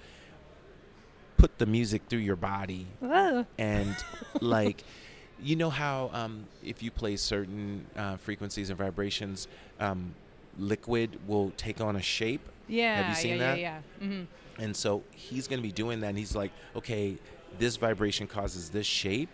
[1.37, 3.45] put the music through your body Oh.
[3.59, 3.95] and
[4.41, 4.83] like
[5.41, 9.47] you know how um, if you play certain uh, frequencies and vibrations
[9.79, 10.15] um,
[10.59, 12.97] liquid will take on a shape Yeah.
[13.03, 13.59] Have you seen yeah, that?
[13.61, 13.81] Yeah.
[14.01, 14.07] Yeah.
[14.09, 14.23] hmm
[14.59, 17.17] and so he's going to be doing that and he's like okay
[17.59, 19.29] this vibration causes this shape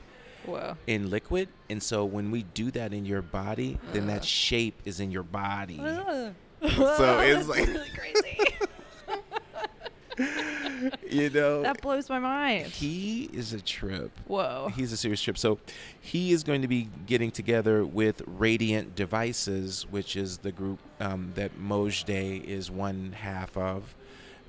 [0.47, 0.77] Whoa.
[0.87, 4.99] in liquid and so when we do that in your body then that shape is
[5.01, 8.39] in your body so it's like- really crazy.
[11.11, 12.67] you know that blows my mind.
[12.67, 14.71] he is a trip Whoa.
[14.75, 15.39] He's a serious trip.
[15.39, 15.59] So
[16.01, 21.33] he is going to be getting together with Radiant Devices, which is the group um,
[21.35, 23.95] that Mojdeh is one half of.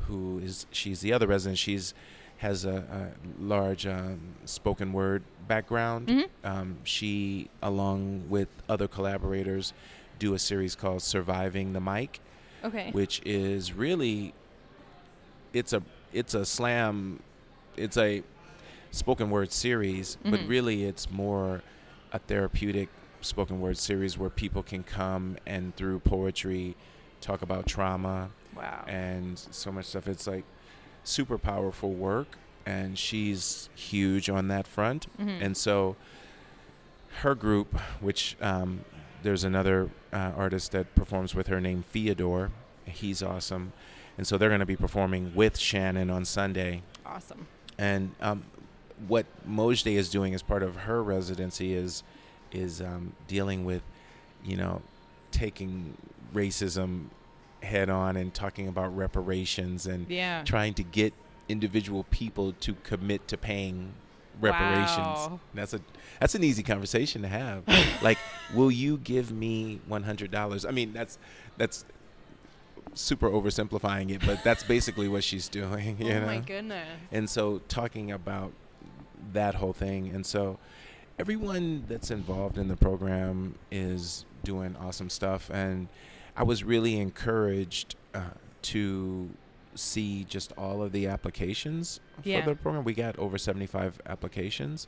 [0.07, 1.59] Who is she's the other resident.
[1.59, 1.93] She's
[2.43, 6.07] has a, a large um, spoken word background.
[6.09, 6.27] Mhm.
[6.43, 9.73] Um, she, along with other collaborators,
[10.19, 12.19] do a series called Surviving the Mic
[12.63, 12.91] Okay.
[12.93, 14.33] which is really
[15.51, 15.81] it's a
[16.13, 17.19] it's a slam
[17.75, 18.23] it's a
[18.91, 20.47] spoken word series but Mhm.
[20.47, 21.61] really it's more
[22.13, 22.87] a therapeutic
[23.21, 26.75] spoken word series where people can come and through poetry
[27.19, 28.85] talk about trauma wow.
[28.87, 30.45] and so much stuff it's like
[31.03, 35.41] super powerful work and she's huge on that front Mhm.
[35.41, 35.95] and so
[37.21, 38.81] her group, which um,
[39.21, 42.51] there's another uh, artist that performs with her named Theodore,
[42.85, 43.71] he's awesome.
[44.17, 46.81] And so they're going to be performing with Shannon on Sunday.
[47.05, 47.47] awesome.
[47.77, 48.43] And um,
[49.07, 52.03] what Mojdeh is doing as part of her residency is
[52.51, 53.81] is um, dealing with,
[54.45, 54.81] you know,
[55.31, 55.97] taking
[56.33, 57.05] racism
[57.63, 60.43] head on and talking about reparations and Yeah.
[60.43, 61.13] trying to get
[61.49, 63.93] individual people to commit to paying
[64.39, 64.97] reparations.
[64.97, 65.39] Wow.
[65.53, 65.81] That's a
[66.19, 67.63] that's an easy conversation to have.
[68.01, 68.17] like,
[68.53, 70.65] will you give me one hundred dollars?
[70.65, 71.17] I mean, that's
[71.57, 71.85] that's
[72.95, 75.97] super oversimplifying it, but that's basically what she's doing.
[76.03, 76.87] You oh know, my goodness.
[77.11, 78.51] and so talking about
[79.33, 80.59] that whole thing, and so
[81.19, 85.87] everyone that's involved in the program is doing awesome stuff, and
[86.35, 88.21] I was really encouraged uh,
[88.63, 89.29] to
[89.75, 92.43] see just all of the applications Yeah.
[92.43, 92.83] for the program.
[92.83, 94.87] We got over 75 applications.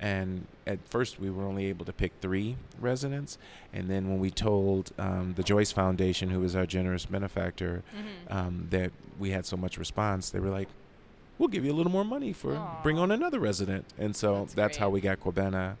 [0.00, 3.38] And at first, we were only able to pick three residents.
[3.72, 8.34] And then, when we told um, the Joyce Foundation, who is our generous benefactor, Mhm.
[8.34, 10.68] um, that we had so much response, they were like,
[11.38, 14.54] "We'll give you a little more money for bring on another resident." And so That's
[14.54, 15.76] that's, how we got Quabena.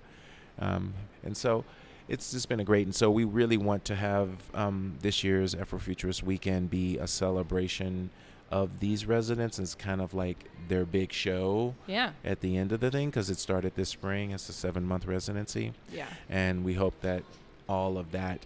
[0.60, 0.92] Um,
[1.24, 1.64] and so
[2.08, 2.86] it's just been a great.
[2.86, 8.10] And so we really want to have um, this year's Afrofuturist Weekend be a celebration
[8.50, 9.58] of these residents.
[9.58, 12.12] It's kind of like their big show Yeah.
[12.24, 14.30] at the end of the thing because it started this spring.
[14.30, 16.06] It's a seven month residency Yeah.
[16.28, 17.22] and we hope that
[17.68, 18.40] all of that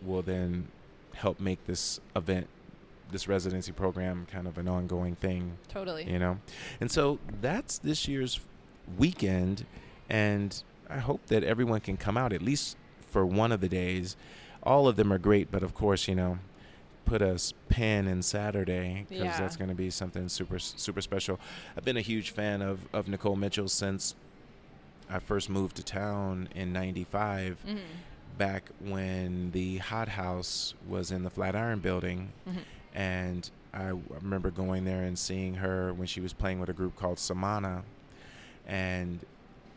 [0.00, 0.68] will then
[1.14, 2.46] help make this event
[3.10, 6.10] this residency program kind of an ongoing thing Totally.
[6.10, 6.38] you know
[6.80, 8.40] and so that's this year's
[8.98, 9.66] weekend
[10.08, 12.76] and i hope that everyone can come out at least
[13.12, 14.16] for one of the days
[14.62, 16.38] all of them are great but of course you know
[17.04, 19.38] put a pin in saturday because Yeah.
[19.40, 21.38] that's going to be something super super special
[21.76, 24.14] i've been a huge fan of of nicole mitchell since
[25.10, 27.78] i first moved to town in 95 Mhm.
[28.38, 32.62] back when the hot house was in the flatiron building Mhm.
[32.94, 36.94] and I remember going there and seeing her when she was playing with a group
[36.94, 37.84] called Samana,
[38.66, 39.20] and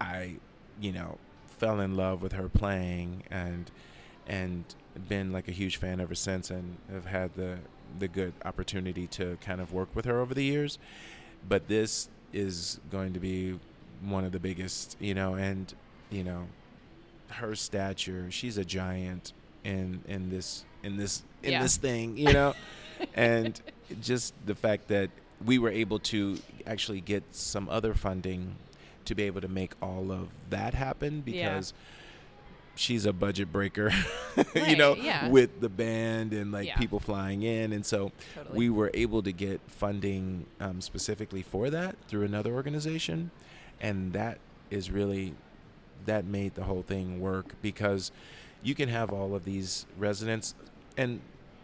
[0.02, 0.36] I,
[0.82, 1.18] you know,
[1.58, 3.70] fell in love with her playing and
[4.28, 4.64] and
[5.08, 7.58] been like a huge fan ever since, and have had the
[8.00, 10.78] the good opportunity to kind of work with her over the years.
[11.48, 13.60] But this is going to be
[14.02, 15.74] one of the biggest, you know, and
[16.10, 16.48] you know,
[17.30, 21.62] her stature, she's a giant in in this in this in Yeah.
[21.62, 22.54] this thing, you know,
[23.16, 23.60] and
[24.02, 25.10] just the fact that
[25.46, 28.56] we were able to actually get some other funding
[29.06, 31.50] to be able to make all of that happen Yeah.
[31.54, 31.74] because
[32.76, 33.92] she's a budget breaker,
[34.68, 35.30] you know, yeah.
[35.30, 36.78] with the band and like Yeah.
[36.78, 38.58] people flying in, and so Totally.
[38.58, 43.32] we were able to get funding um, specifically for that through another organization,
[43.80, 44.40] and that
[44.70, 45.36] is really
[46.06, 48.12] that made the whole thing work because
[48.62, 50.54] you can have all of these residents,
[50.98, 51.22] and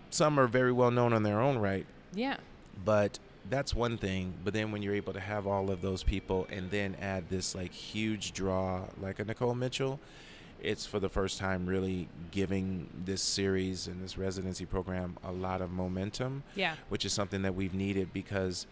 [0.09, 2.37] some are very well known on their own right, yeah.
[2.85, 4.33] but that's one thing.
[4.43, 7.55] But then when you're able to have all of those people and then add this
[7.55, 9.99] like huge draw like a Nicole Mitchell,
[10.61, 15.59] it's for the first time really giving this series and this residency program a lot
[15.61, 16.75] of momentum Yeah.
[16.89, 18.67] which is something that we've needed because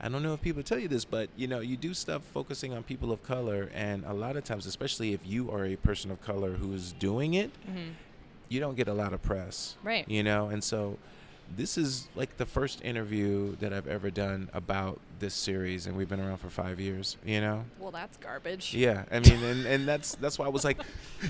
[0.00, 2.72] I don't know if people tell you this, but you know, you do stuff focusing
[2.72, 6.10] on people of color, and a lot of times, especially if you are a person
[6.10, 7.90] of color who's doing it, hmm
[8.50, 10.06] you don't get a lot of press, Right.
[10.08, 10.98] you know, and so
[11.56, 16.08] this is like the first interview that I've ever done about this series, and we've
[16.08, 17.64] been around for five years, you know.
[17.78, 18.74] Well, that's garbage.
[18.74, 20.80] Yeah, I mean, and, and that's that's why I was like,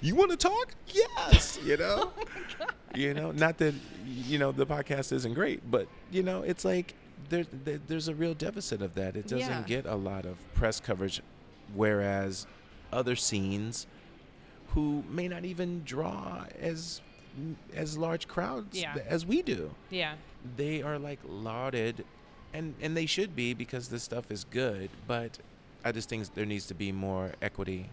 [0.03, 0.75] "You want to talk?
[0.89, 2.13] Yes," you know.
[2.61, 2.67] Oh
[3.01, 3.75] you know, not that
[4.07, 6.95] you know the podcast isn't great, but you know, it's like
[7.29, 9.17] there, there there's a real deficit of that.
[9.17, 9.63] It doesn't Yeah.
[9.67, 11.21] get a lot of press coverage,
[11.75, 12.47] whereas
[12.93, 13.89] other scenes,
[14.69, 17.01] who may not even draw as
[17.75, 18.97] as large crowds Yeah.
[19.07, 20.15] as we do, Yeah.
[20.57, 22.05] they are like lauded
[22.53, 25.39] and and they should be because this stuff is good but
[25.85, 27.89] i just think there needs to be more equity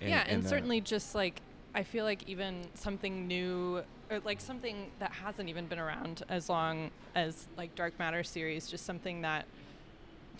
[0.00, 1.40] in- yeah, and certainly just like
[1.74, 6.48] I feel like even something new or like something that hasn't even been around as
[6.50, 9.46] long as like Dark Matter series, just something that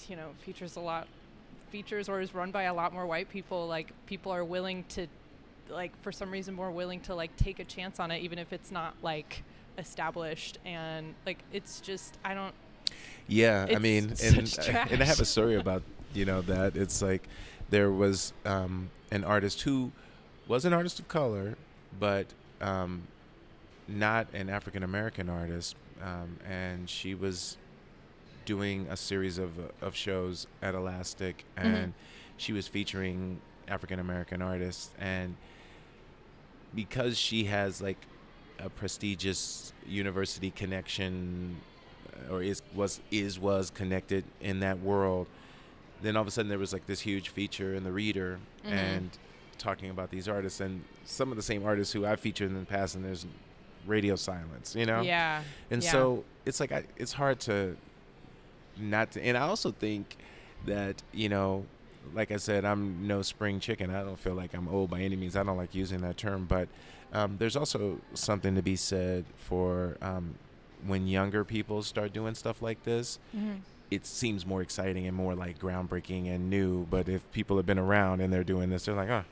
[0.08, 1.06] you know features a lot
[1.70, 3.66] features or is run by a lot more white people.
[3.66, 5.06] Like people are willing to
[5.68, 8.52] like for some reason more willing to like take a chance on it even if
[8.52, 9.42] it's not like
[9.78, 10.58] established.
[10.64, 12.54] And like it's just I don't
[13.26, 14.58] yeah i mean and
[14.90, 16.76] and i have a story about you know that.
[16.76, 17.26] It's like
[17.70, 19.92] there was um an artist who
[20.46, 21.56] was an artist of color
[21.98, 22.26] but
[22.60, 23.02] um
[23.88, 27.56] not an african american artist um and she was
[28.44, 31.64] doing a series of of shows at elastic Mhm.
[31.64, 31.92] and
[32.36, 35.36] she was featuring African American artists and
[36.74, 37.98] because she has like
[38.58, 41.56] a prestigious university connection
[42.30, 45.26] or is was is was connected in that world
[46.02, 48.70] then all of a sudden there was like this huge feature in the reader Mhm.
[48.70, 49.10] and
[49.58, 52.66] talking about these artists and some of the same artists who I've featured in the
[52.66, 53.26] past and there's
[53.86, 55.90] radio silence you know yeah and yeah.
[55.90, 57.76] so it's like I, it's hard to
[58.78, 60.16] not to, and I also think
[60.66, 61.66] that you know,
[62.14, 63.94] like I said, I'm no spring chicken.
[63.94, 65.36] I don't feel like I'm old by any means.
[65.36, 66.68] I don't like using that term, but
[67.12, 70.34] um, there's also something to be said for um,
[70.86, 73.18] when younger people start doing stuff like this.
[73.36, 73.60] Mhm.
[73.90, 76.86] It seems more exciting and more like groundbreaking and new.
[76.86, 79.24] But if people have been around and they're doing this, they're like, oh,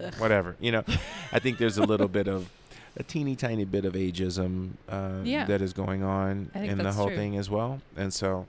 [0.00, 0.14] Ugh.
[0.18, 0.56] whatever.
[0.60, 0.84] You know,
[1.32, 2.48] I think there's a little bit of
[2.96, 5.46] a teeny tiny bit of ageism uh, Yeah.
[5.46, 7.16] that is going on in the whole true.
[7.16, 7.80] thing as well.
[7.96, 8.46] And so,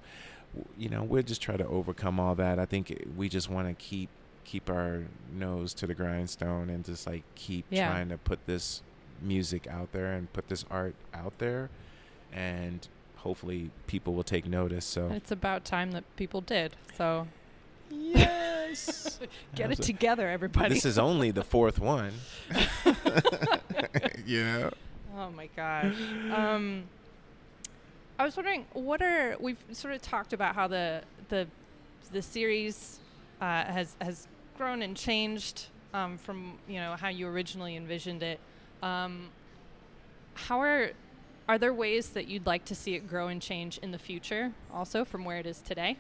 [0.78, 2.60] you know, we'll just try to overcome all that.
[2.60, 4.10] I think we just want to keep
[4.44, 7.88] keep our nose to the grindstone and just like keep Yeah.
[7.90, 8.82] trying to put this
[9.22, 11.70] music out there and put this art out there
[12.34, 12.88] and
[13.18, 16.76] hopefully people will take notice so And it's about time that people did.
[16.98, 17.28] So
[17.90, 19.20] yes
[19.56, 20.74] get it together, everybody.
[20.74, 22.14] this is only the fourth one
[24.26, 24.72] you know
[25.18, 25.94] oh my gosh.
[26.34, 26.84] Um,
[28.22, 31.48] I was wondering, what are we've sort of talked about how the the
[32.12, 33.00] the series
[33.42, 35.66] uh, has has grown and changed
[35.96, 38.40] um, from you know how you originally envisioned it.
[38.84, 39.30] Um,
[40.36, 40.92] how are
[41.50, 44.52] are there ways that you'd like to see it grow and change in the future,
[44.72, 45.98] also from where it is today?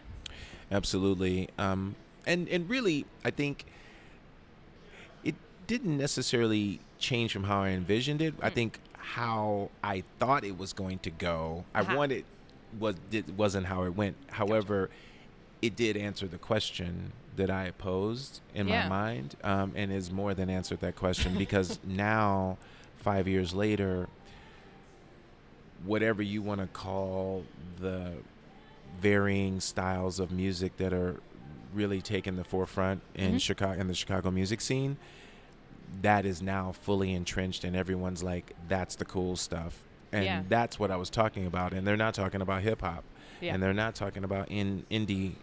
[0.71, 1.49] Absolutely.
[1.57, 1.95] Um,
[2.27, 3.65] and and really, I think
[5.23, 5.33] it
[5.65, 8.35] didn't necessarily change from how I envisioned it.
[8.43, 8.53] I Mm.
[8.53, 11.65] think how I thought it was going to go.
[11.73, 12.25] I wanted
[12.79, 14.15] was it wasn't how it went.
[14.29, 14.89] However,
[15.61, 18.83] it did answer the question that I posed in Yeah.
[18.83, 22.57] my mind, um, and is more than answered that question because now,
[22.97, 24.07] five years later,
[25.85, 27.43] whatever you want to call
[27.79, 28.13] the
[29.01, 31.19] varying styles of music that are
[31.73, 33.41] really taking the forefront in Mhm.
[33.41, 34.97] Chicago in the Chicago music scene
[36.01, 39.77] that is now fully entrenched and everyone's like that's the cool stuff
[40.13, 40.43] and Yeah.
[40.49, 43.03] that's what I was talking about and they're not talking about hip hop
[43.41, 43.53] Yeah.
[43.53, 45.33] and they're not talking about in indie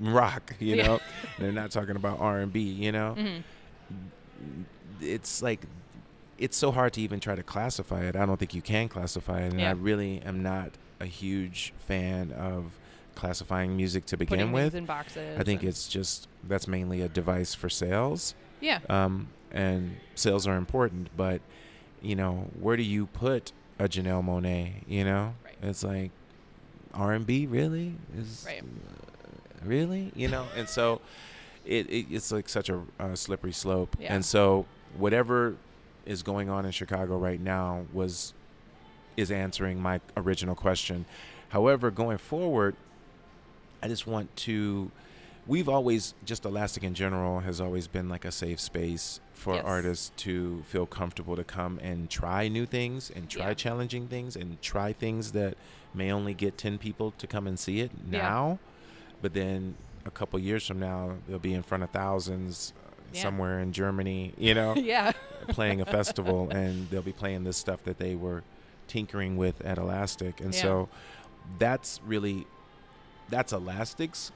[0.00, 0.98] rock you know
[1.38, 3.38] they're not talking about R&B you know hmm
[5.00, 5.60] it's like
[6.38, 8.16] it's so hard to even try to classify it.
[8.16, 9.68] I don't think you can classify it, and Yeah.
[9.70, 10.70] I really am not
[11.00, 12.72] a huge fan of
[13.14, 14.62] classifying music to begin Putting with.
[14.72, 15.38] things in boxes.
[15.38, 20.56] I think it's just that's mainly a device for sales, yeah, um, and sales are
[20.56, 21.08] important.
[21.16, 21.40] But
[22.00, 24.72] you know, where do you put a Janelle Monáe?
[24.88, 25.54] You know, Right.
[25.62, 26.10] it's like
[26.94, 28.62] R and B really is Right.
[28.62, 31.00] uh, really you know, and so
[31.64, 33.96] it, it it's like such a, uh slippery slope.
[34.00, 34.14] Yeah.
[34.14, 34.66] And so
[34.98, 35.54] whatever
[36.04, 38.34] is going on in Chicago right now was
[39.16, 41.04] is answering my original question.
[41.50, 42.74] However, going forward,
[43.82, 44.90] I just want to.
[45.46, 49.64] We've always just Elastic in general has always been like a safe space for Yes.
[49.64, 53.54] artists to feel comfortable to come and try new things and try Yeah.
[53.54, 55.56] challenging things and try things that
[55.94, 58.18] may only get 10 people to come and see it Yeah.
[58.22, 58.58] now
[59.20, 59.74] but then
[60.06, 63.22] a couple years from now they'll be in front of thousands uh, Yeah.
[63.22, 65.10] somewhere in Germany you know yeah,
[65.48, 68.44] playing a festival and they'll be playing this stuff that they were
[68.86, 70.40] tinkering with at Elastic.
[70.40, 70.60] And Yeah.
[70.62, 70.88] so
[71.58, 72.46] that's really
[73.28, 74.30] that's Elastic's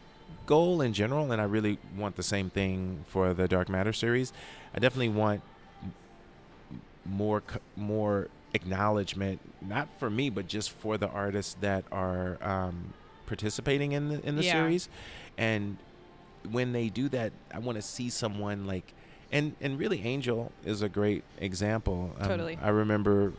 [0.47, 4.33] goal in general and I really want the same thing for the Dark Matter series.
[4.75, 5.43] I definitely want
[7.05, 7.43] more
[7.77, 12.93] more acknowledgement not for me but just for the artists that are um,
[13.27, 14.53] participating in the in the Yeah.
[14.53, 14.89] series
[15.37, 15.77] and
[16.51, 18.93] when they do that I want to see someone like
[19.31, 22.15] and and really Angel is a great example.
[22.21, 22.59] Um, Totally.
[22.63, 23.33] I remember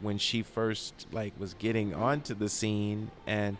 [0.00, 3.56] when she first like was getting onto the scene and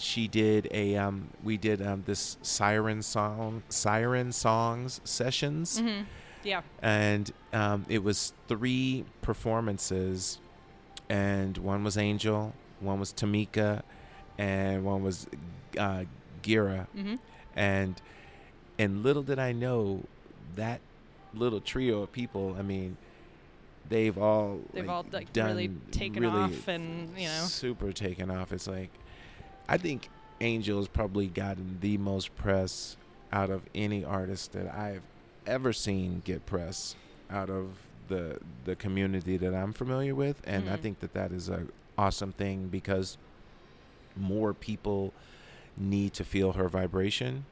[0.00, 5.80] she did a um we did um this siren song siren songs sessions.
[5.80, 6.02] Hmm
[6.42, 10.38] yeah, and um it was three performances.
[11.10, 13.82] And one was Angel, one was Tomeka
[14.38, 15.26] and one was
[15.78, 16.04] uh
[16.42, 16.86] Gira.
[16.88, 17.16] Hmm
[17.54, 18.00] and
[18.78, 20.04] and little did I know
[20.56, 20.80] that
[21.34, 22.56] little trio of people.
[22.58, 22.96] I mean,
[23.88, 27.92] they've all they've like, all like done really taken really off, and you know, super
[27.92, 28.52] taken off.
[28.52, 28.90] It's like
[29.70, 30.08] I think
[30.40, 32.96] Angel's probably gotten the most press
[33.32, 35.02] out of any artist that I've
[35.46, 36.96] ever seen get press
[37.30, 40.80] out of the the community that I'm familiar with, and I Mhm.
[40.80, 43.16] think that that is a awesome thing because
[44.16, 45.12] more people
[45.76, 47.44] need to feel her vibration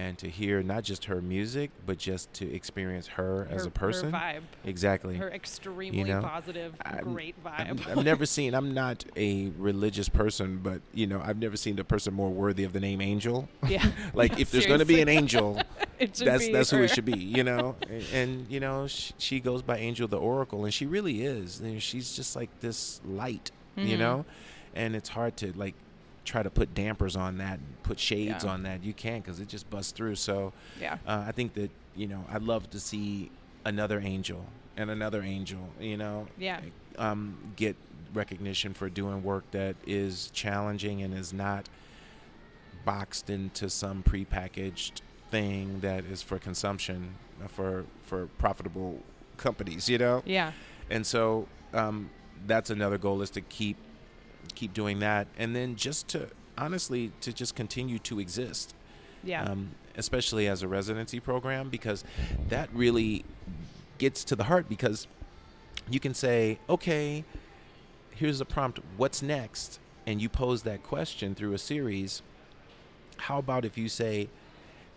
[0.00, 4.10] and to hear not just her music but just to experience her, as a person.
[4.12, 5.16] her vibe, exactly.
[5.16, 7.86] Her extremely know, positive, I'm- great vibe.
[7.86, 11.84] I've never seen i'm not a religious person but you know i've never seen a
[11.84, 13.48] person more worthy of the name angel.
[13.68, 13.84] Yeah,
[14.14, 15.60] like if there's going to be an angel
[15.98, 16.84] that's that's who her.
[16.84, 17.76] it should be you know?
[17.88, 21.60] And, and you know she, she goes by angel the oracle and she really is.
[21.60, 23.98] And she's just like this light you Mhm.
[23.98, 24.24] know?
[24.74, 25.74] And it's hard to like
[26.30, 28.50] try to put dampers on that and put shades Yeah.
[28.52, 28.84] on that.
[28.84, 30.14] You can't because it just busts through.
[30.14, 33.30] So Yeah, uh, i think that you know i'd love to see
[33.64, 34.44] another angel
[34.76, 36.60] and another angel you know yeah,
[36.98, 37.74] um, get
[38.14, 41.68] recognition for doing work that is challenging and is not
[42.84, 45.00] boxed into some prepackaged
[45.30, 47.14] thing that is for consumption
[47.44, 48.98] uh, for for profitable
[49.36, 50.22] companies you know?
[50.24, 50.52] Yeah,
[50.90, 52.10] and so um,
[52.46, 53.76] that's another goal is to keep
[54.54, 56.28] keep doing that and then just to
[56.58, 58.74] honestly to just continue to exist
[59.22, 62.04] yeah, um, especially as a residency program, because
[62.48, 63.24] that really
[63.98, 64.68] gets to the heart.
[64.68, 65.06] Because
[65.90, 67.24] you can say, okay,
[68.10, 69.78] here's a prompt, what's next?
[70.06, 72.22] And you pose that question through a series.
[73.18, 74.28] How about if you say,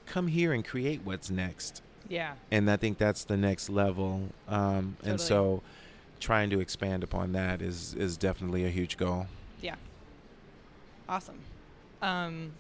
[0.06, 1.82] come here and create what's next?
[2.10, 4.30] yeah, And I think that's the next level.
[4.48, 5.12] Um, Totally.
[5.12, 5.64] And so
[6.20, 9.28] trying to expand upon that is, is definitely a huge goal.
[9.64, 9.76] Yeah.
[11.10, 11.40] Awesome.
[12.02, 12.52] Um,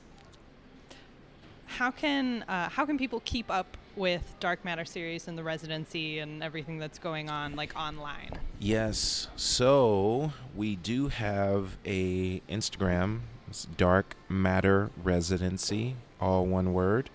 [1.65, 6.19] how can uh, how can people keep up with Dark Matter series and the residency
[6.19, 8.39] and everything that's going on like online?
[8.59, 9.27] Yes.
[9.35, 13.21] So we do have a Instagram.
[13.47, 17.09] It's Dark Matter Residency, all one word.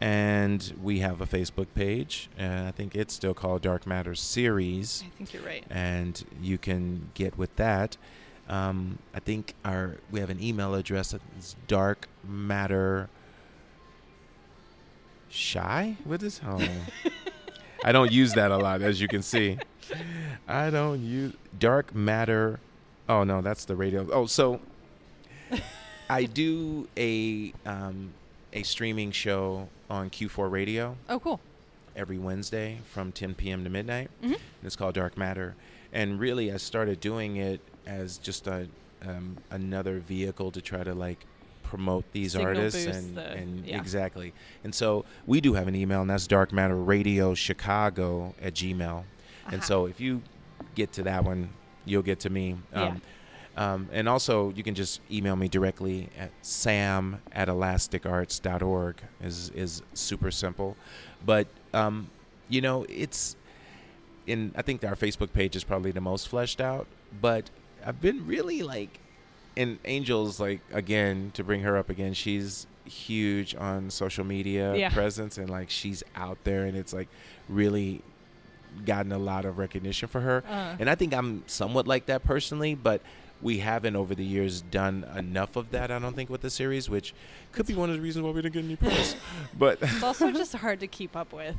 [0.00, 5.02] And we have a Facebook page, and I think it's still called Dark Matter Series.
[5.06, 5.64] I think you're right.
[5.70, 7.96] And you can get with that.
[8.48, 13.08] Um, I think our we have an email address that's Dark Matter
[15.32, 15.96] Chi.
[16.04, 16.40] What is?
[16.46, 16.60] Oh,
[17.84, 19.58] I don't use that a lot, as you can see.
[20.48, 22.60] I don't use dark matter.
[23.08, 24.06] Oh no, that's the radio.
[24.12, 24.60] Oh, so
[26.08, 28.12] I do a um,
[28.52, 31.40] a streaming show on Q4 Radio Oh, cool.
[31.96, 33.64] every Wednesday from 10 p.m.
[33.64, 34.10] to midnight.
[34.22, 34.32] Mhm.
[34.32, 35.54] And it's called Dark Matter.
[35.92, 38.68] And really, I started doing it as just a
[39.06, 41.26] um, another vehicle to try to like
[41.62, 43.76] promote these Signal artists and, the- and yeah.
[43.78, 44.32] exactly.
[44.62, 49.04] And so we do have an email, and that's Dark Matter Radio Chicago at Gmail.
[49.50, 50.22] And so if you
[50.74, 51.50] get to that one,
[51.84, 52.56] you'll get to me.
[52.72, 52.82] Yeah.
[52.82, 53.02] Um,
[53.56, 59.82] um, and also, you can just email me directly at sam at elasticarts.org is is
[59.94, 60.76] super simple.
[61.24, 62.10] But um,
[62.48, 63.36] you know, it's
[64.26, 66.86] in I think our Facebook page is probably the most fleshed out.
[67.20, 67.50] But
[67.84, 68.98] I've been really like
[69.56, 74.90] and Angel's like again to bring her up again, she's huge on social media Yeah.
[74.90, 77.08] presence and like she's out there and it's like
[77.48, 78.02] really
[78.84, 80.42] gotten a lot of recognition for her.
[80.48, 83.00] Uh, And I think I'm somewhat like that personally, but
[83.40, 85.90] we haven't over the years done enough of that.
[85.90, 87.14] I don't think with the series, which
[87.52, 89.14] could be one of the reasons why we didn't get any press.
[89.58, 91.54] but it's also just hard to keep up with.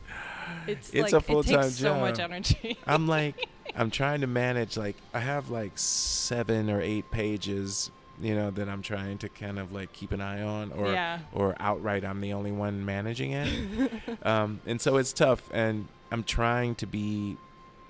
[0.68, 2.78] It's, It's like a full-time takes so much energy.
[2.88, 3.48] I'm like,
[3.78, 4.78] I'm trying to manage.
[4.78, 9.60] Like, I have like seven or eight pages, you know, that I'm trying to kind
[9.60, 11.20] of like keep an eye on, or yeah.
[11.34, 13.92] or outright I'm the only one managing it.
[14.24, 15.50] um, and so it's tough.
[15.54, 17.38] And I'm trying to be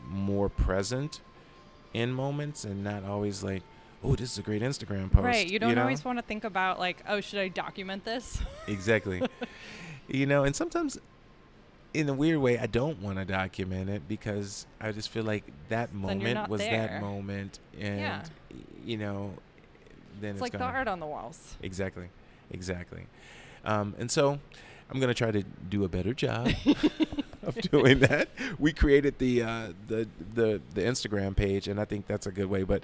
[0.08, 1.22] more present
[1.94, 3.64] in moments and not always like,
[4.04, 5.26] oh, this is a great Instagram post.
[5.26, 5.48] Right.
[5.48, 5.82] You don't know?
[5.82, 8.42] always want to think about like, oh, should I document this?
[8.68, 9.22] Exactly.
[10.08, 11.00] you know, and sometimes
[11.96, 15.44] in a weird way, I don't want to document it because I just feel like
[15.70, 16.88] that moment was there.
[16.88, 17.60] that moment.
[17.80, 18.24] And, Yeah.
[18.84, 19.34] you know,
[20.20, 21.56] then It's it's, like the art on the walls.
[21.62, 22.10] Exactly.
[22.52, 23.08] Exactly.
[23.64, 24.40] Um, and so
[24.90, 26.52] I'm going to try to do a better job
[27.44, 28.30] of doing that.
[28.60, 32.48] We created the, uh, the, the, the Instagram page, and I think that's a good
[32.48, 32.64] way.
[32.64, 32.84] But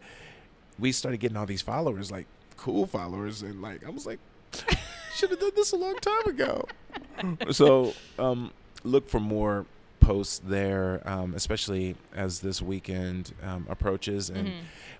[0.80, 2.26] we started getting all these followers, like
[2.58, 3.42] cool followers.
[3.44, 4.20] And like, I was like,
[5.16, 6.66] should have done this a long time ago.
[7.52, 8.52] so um,
[8.84, 9.66] look for more
[10.00, 14.30] posts there, um, especially as this weekend um, approaches.
[14.30, 14.54] And Mhm.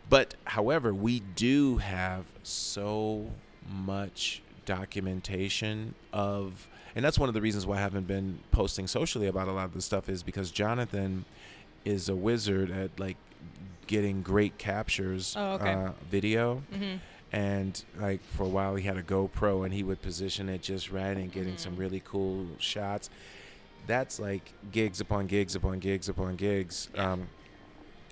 [0.10, 3.32] but however, we do have so
[3.68, 9.28] much documentation of, and that's one of the reasons why I haven't been posting socially
[9.28, 11.26] about a lot of this stuff is because Jonathan
[11.86, 13.18] is a wizard at like
[13.88, 15.74] getting great captures Oh, okay.
[15.74, 17.00] uh, video Mhm.
[17.32, 20.92] and like for a while he had a GoPro and he would position it just
[20.92, 21.80] right and getting some Mhm.
[21.80, 23.10] really cool shots.
[23.88, 27.28] That's like gigs upon gigs upon gigs upon gigs um,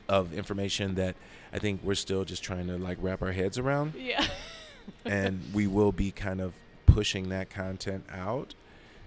[0.08, 1.16] of information that
[1.54, 4.26] I think we're still just trying to like wrap our heads around, Yeah.
[5.06, 6.54] and we will be kind of
[6.86, 8.56] pushing that content out.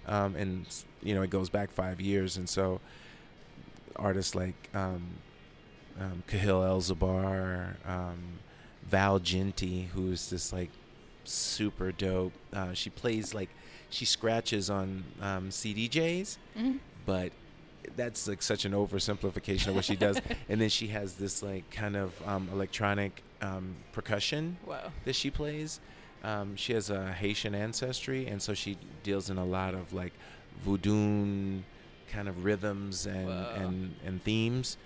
[0.06, 0.66] Um, and
[1.02, 2.80] you know it goes back five years, and so
[3.96, 5.02] artists like um,
[6.00, 8.18] um, Kahil El-Zabar, um,
[8.88, 10.70] Val Jeanty, who's this like
[11.24, 12.32] super dope.
[12.52, 13.50] Uh, she plays like
[13.92, 16.78] she scratches on um, CDJs, Mhm.
[17.06, 17.32] but
[17.96, 20.18] that's like such an oversimplification of what she does.
[20.48, 24.90] and then she has this like kind of um, electronic um, percussion Whoa.
[25.04, 25.80] that she plays.
[26.24, 30.12] Um, she has a Haitian ancestry, and so she deals in a lot of like
[30.64, 31.60] voodoo
[32.10, 33.52] kind of rhythms and Whoa.
[33.56, 34.76] and and themes.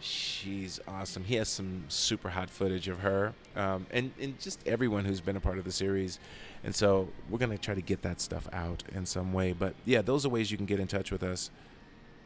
[0.00, 1.24] She's awesome.
[1.24, 5.36] He has some super hot footage of her, um, and and just everyone who's been
[5.36, 6.18] a part of the series.
[6.64, 9.52] And so we're gonna try to get that stuff out in some way.
[9.52, 11.50] But yeah, those are ways you can get in touch with us.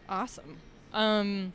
[0.08, 0.56] Awesome.
[0.92, 1.52] Um,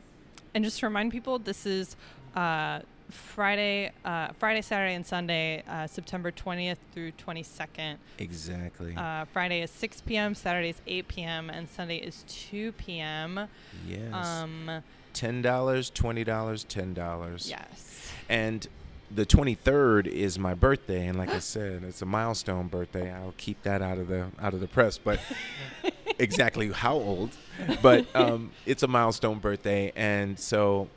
[0.54, 1.96] and just to remind people, this is
[2.34, 7.96] uh, Friday, uh, Friday, Saturday, and Sunday, uh, September 20th through 22nd.
[8.18, 8.94] Exactly.
[8.96, 13.48] Uh, Friday is 6 p.m., Saturday is 8 p.m., and Sunday is 2 p.m.
[13.86, 14.12] yes.
[14.12, 14.82] Um,
[15.16, 17.48] ten dollars, twenty dollars, ten dollars.
[17.50, 18.12] yes.
[18.28, 18.66] And
[19.08, 23.12] the 23rd is my birthday, and like I said, it's a milestone birthday.
[23.12, 25.18] I'll keep that out of the out of the press, but
[26.18, 27.30] exactly how old?
[27.82, 30.88] But um, it's a milestone birthday, and so,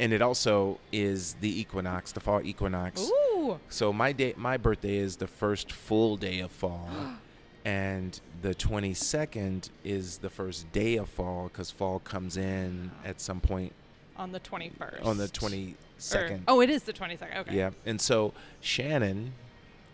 [0.00, 3.08] and it also is the equinox, the fall equinox.
[3.08, 3.60] Ooh.
[3.68, 6.88] So my day, my birthday is the first full day of fall,
[7.64, 13.40] and the 22nd is the first day of fall because fall comes in at some
[13.40, 13.72] point
[14.16, 15.04] On the 21st.
[15.04, 16.42] on the Or- 22nd.
[16.48, 17.38] oh, it is the 22nd.
[17.40, 17.56] Okay.
[17.56, 19.32] Yeah, and so Shannon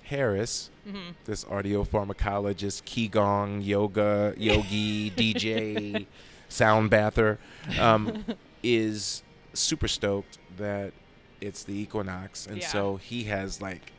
[0.05, 1.13] Harris, Mm-hmm.
[1.25, 6.05] this audio pharmacologist, qigong, yoga, yogi, DJ,
[6.51, 7.39] sound bather,
[7.81, 8.25] um,
[8.63, 9.23] is
[9.55, 10.93] super stoked that
[11.41, 12.69] it's the equinox, and Yeah.
[12.69, 13.93] so he has like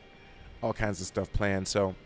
[0.62, 1.66] all kinds of stuff planned.
[1.66, 1.96] So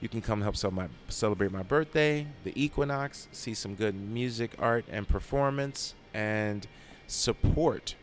[0.00, 4.84] you can come help my, celebrate my birthday, the equinox, see some good music, art,
[4.90, 6.66] and performance, and
[7.06, 7.94] support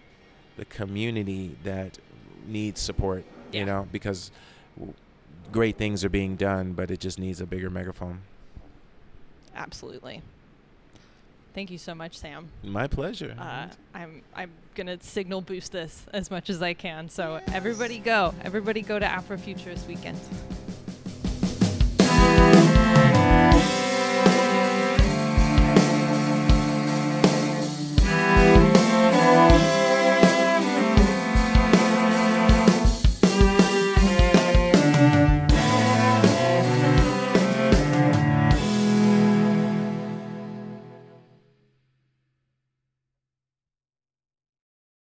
[0.57, 1.97] the community that
[2.47, 3.23] needs support.
[3.51, 3.59] Yeah.
[3.59, 4.31] You know, because
[5.51, 8.21] great things are being done, but it just needs a bigger megaphone.
[9.55, 10.21] Absolutely.
[11.53, 12.49] Thank you so much, Sam.
[12.63, 13.33] My pleasure.
[13.39, 17.07] Uh, I'm I'm gonna signal boost this as much as I can.
[17.07, 20.19] So everybody go, everybody go to Afrofuturist Weekend.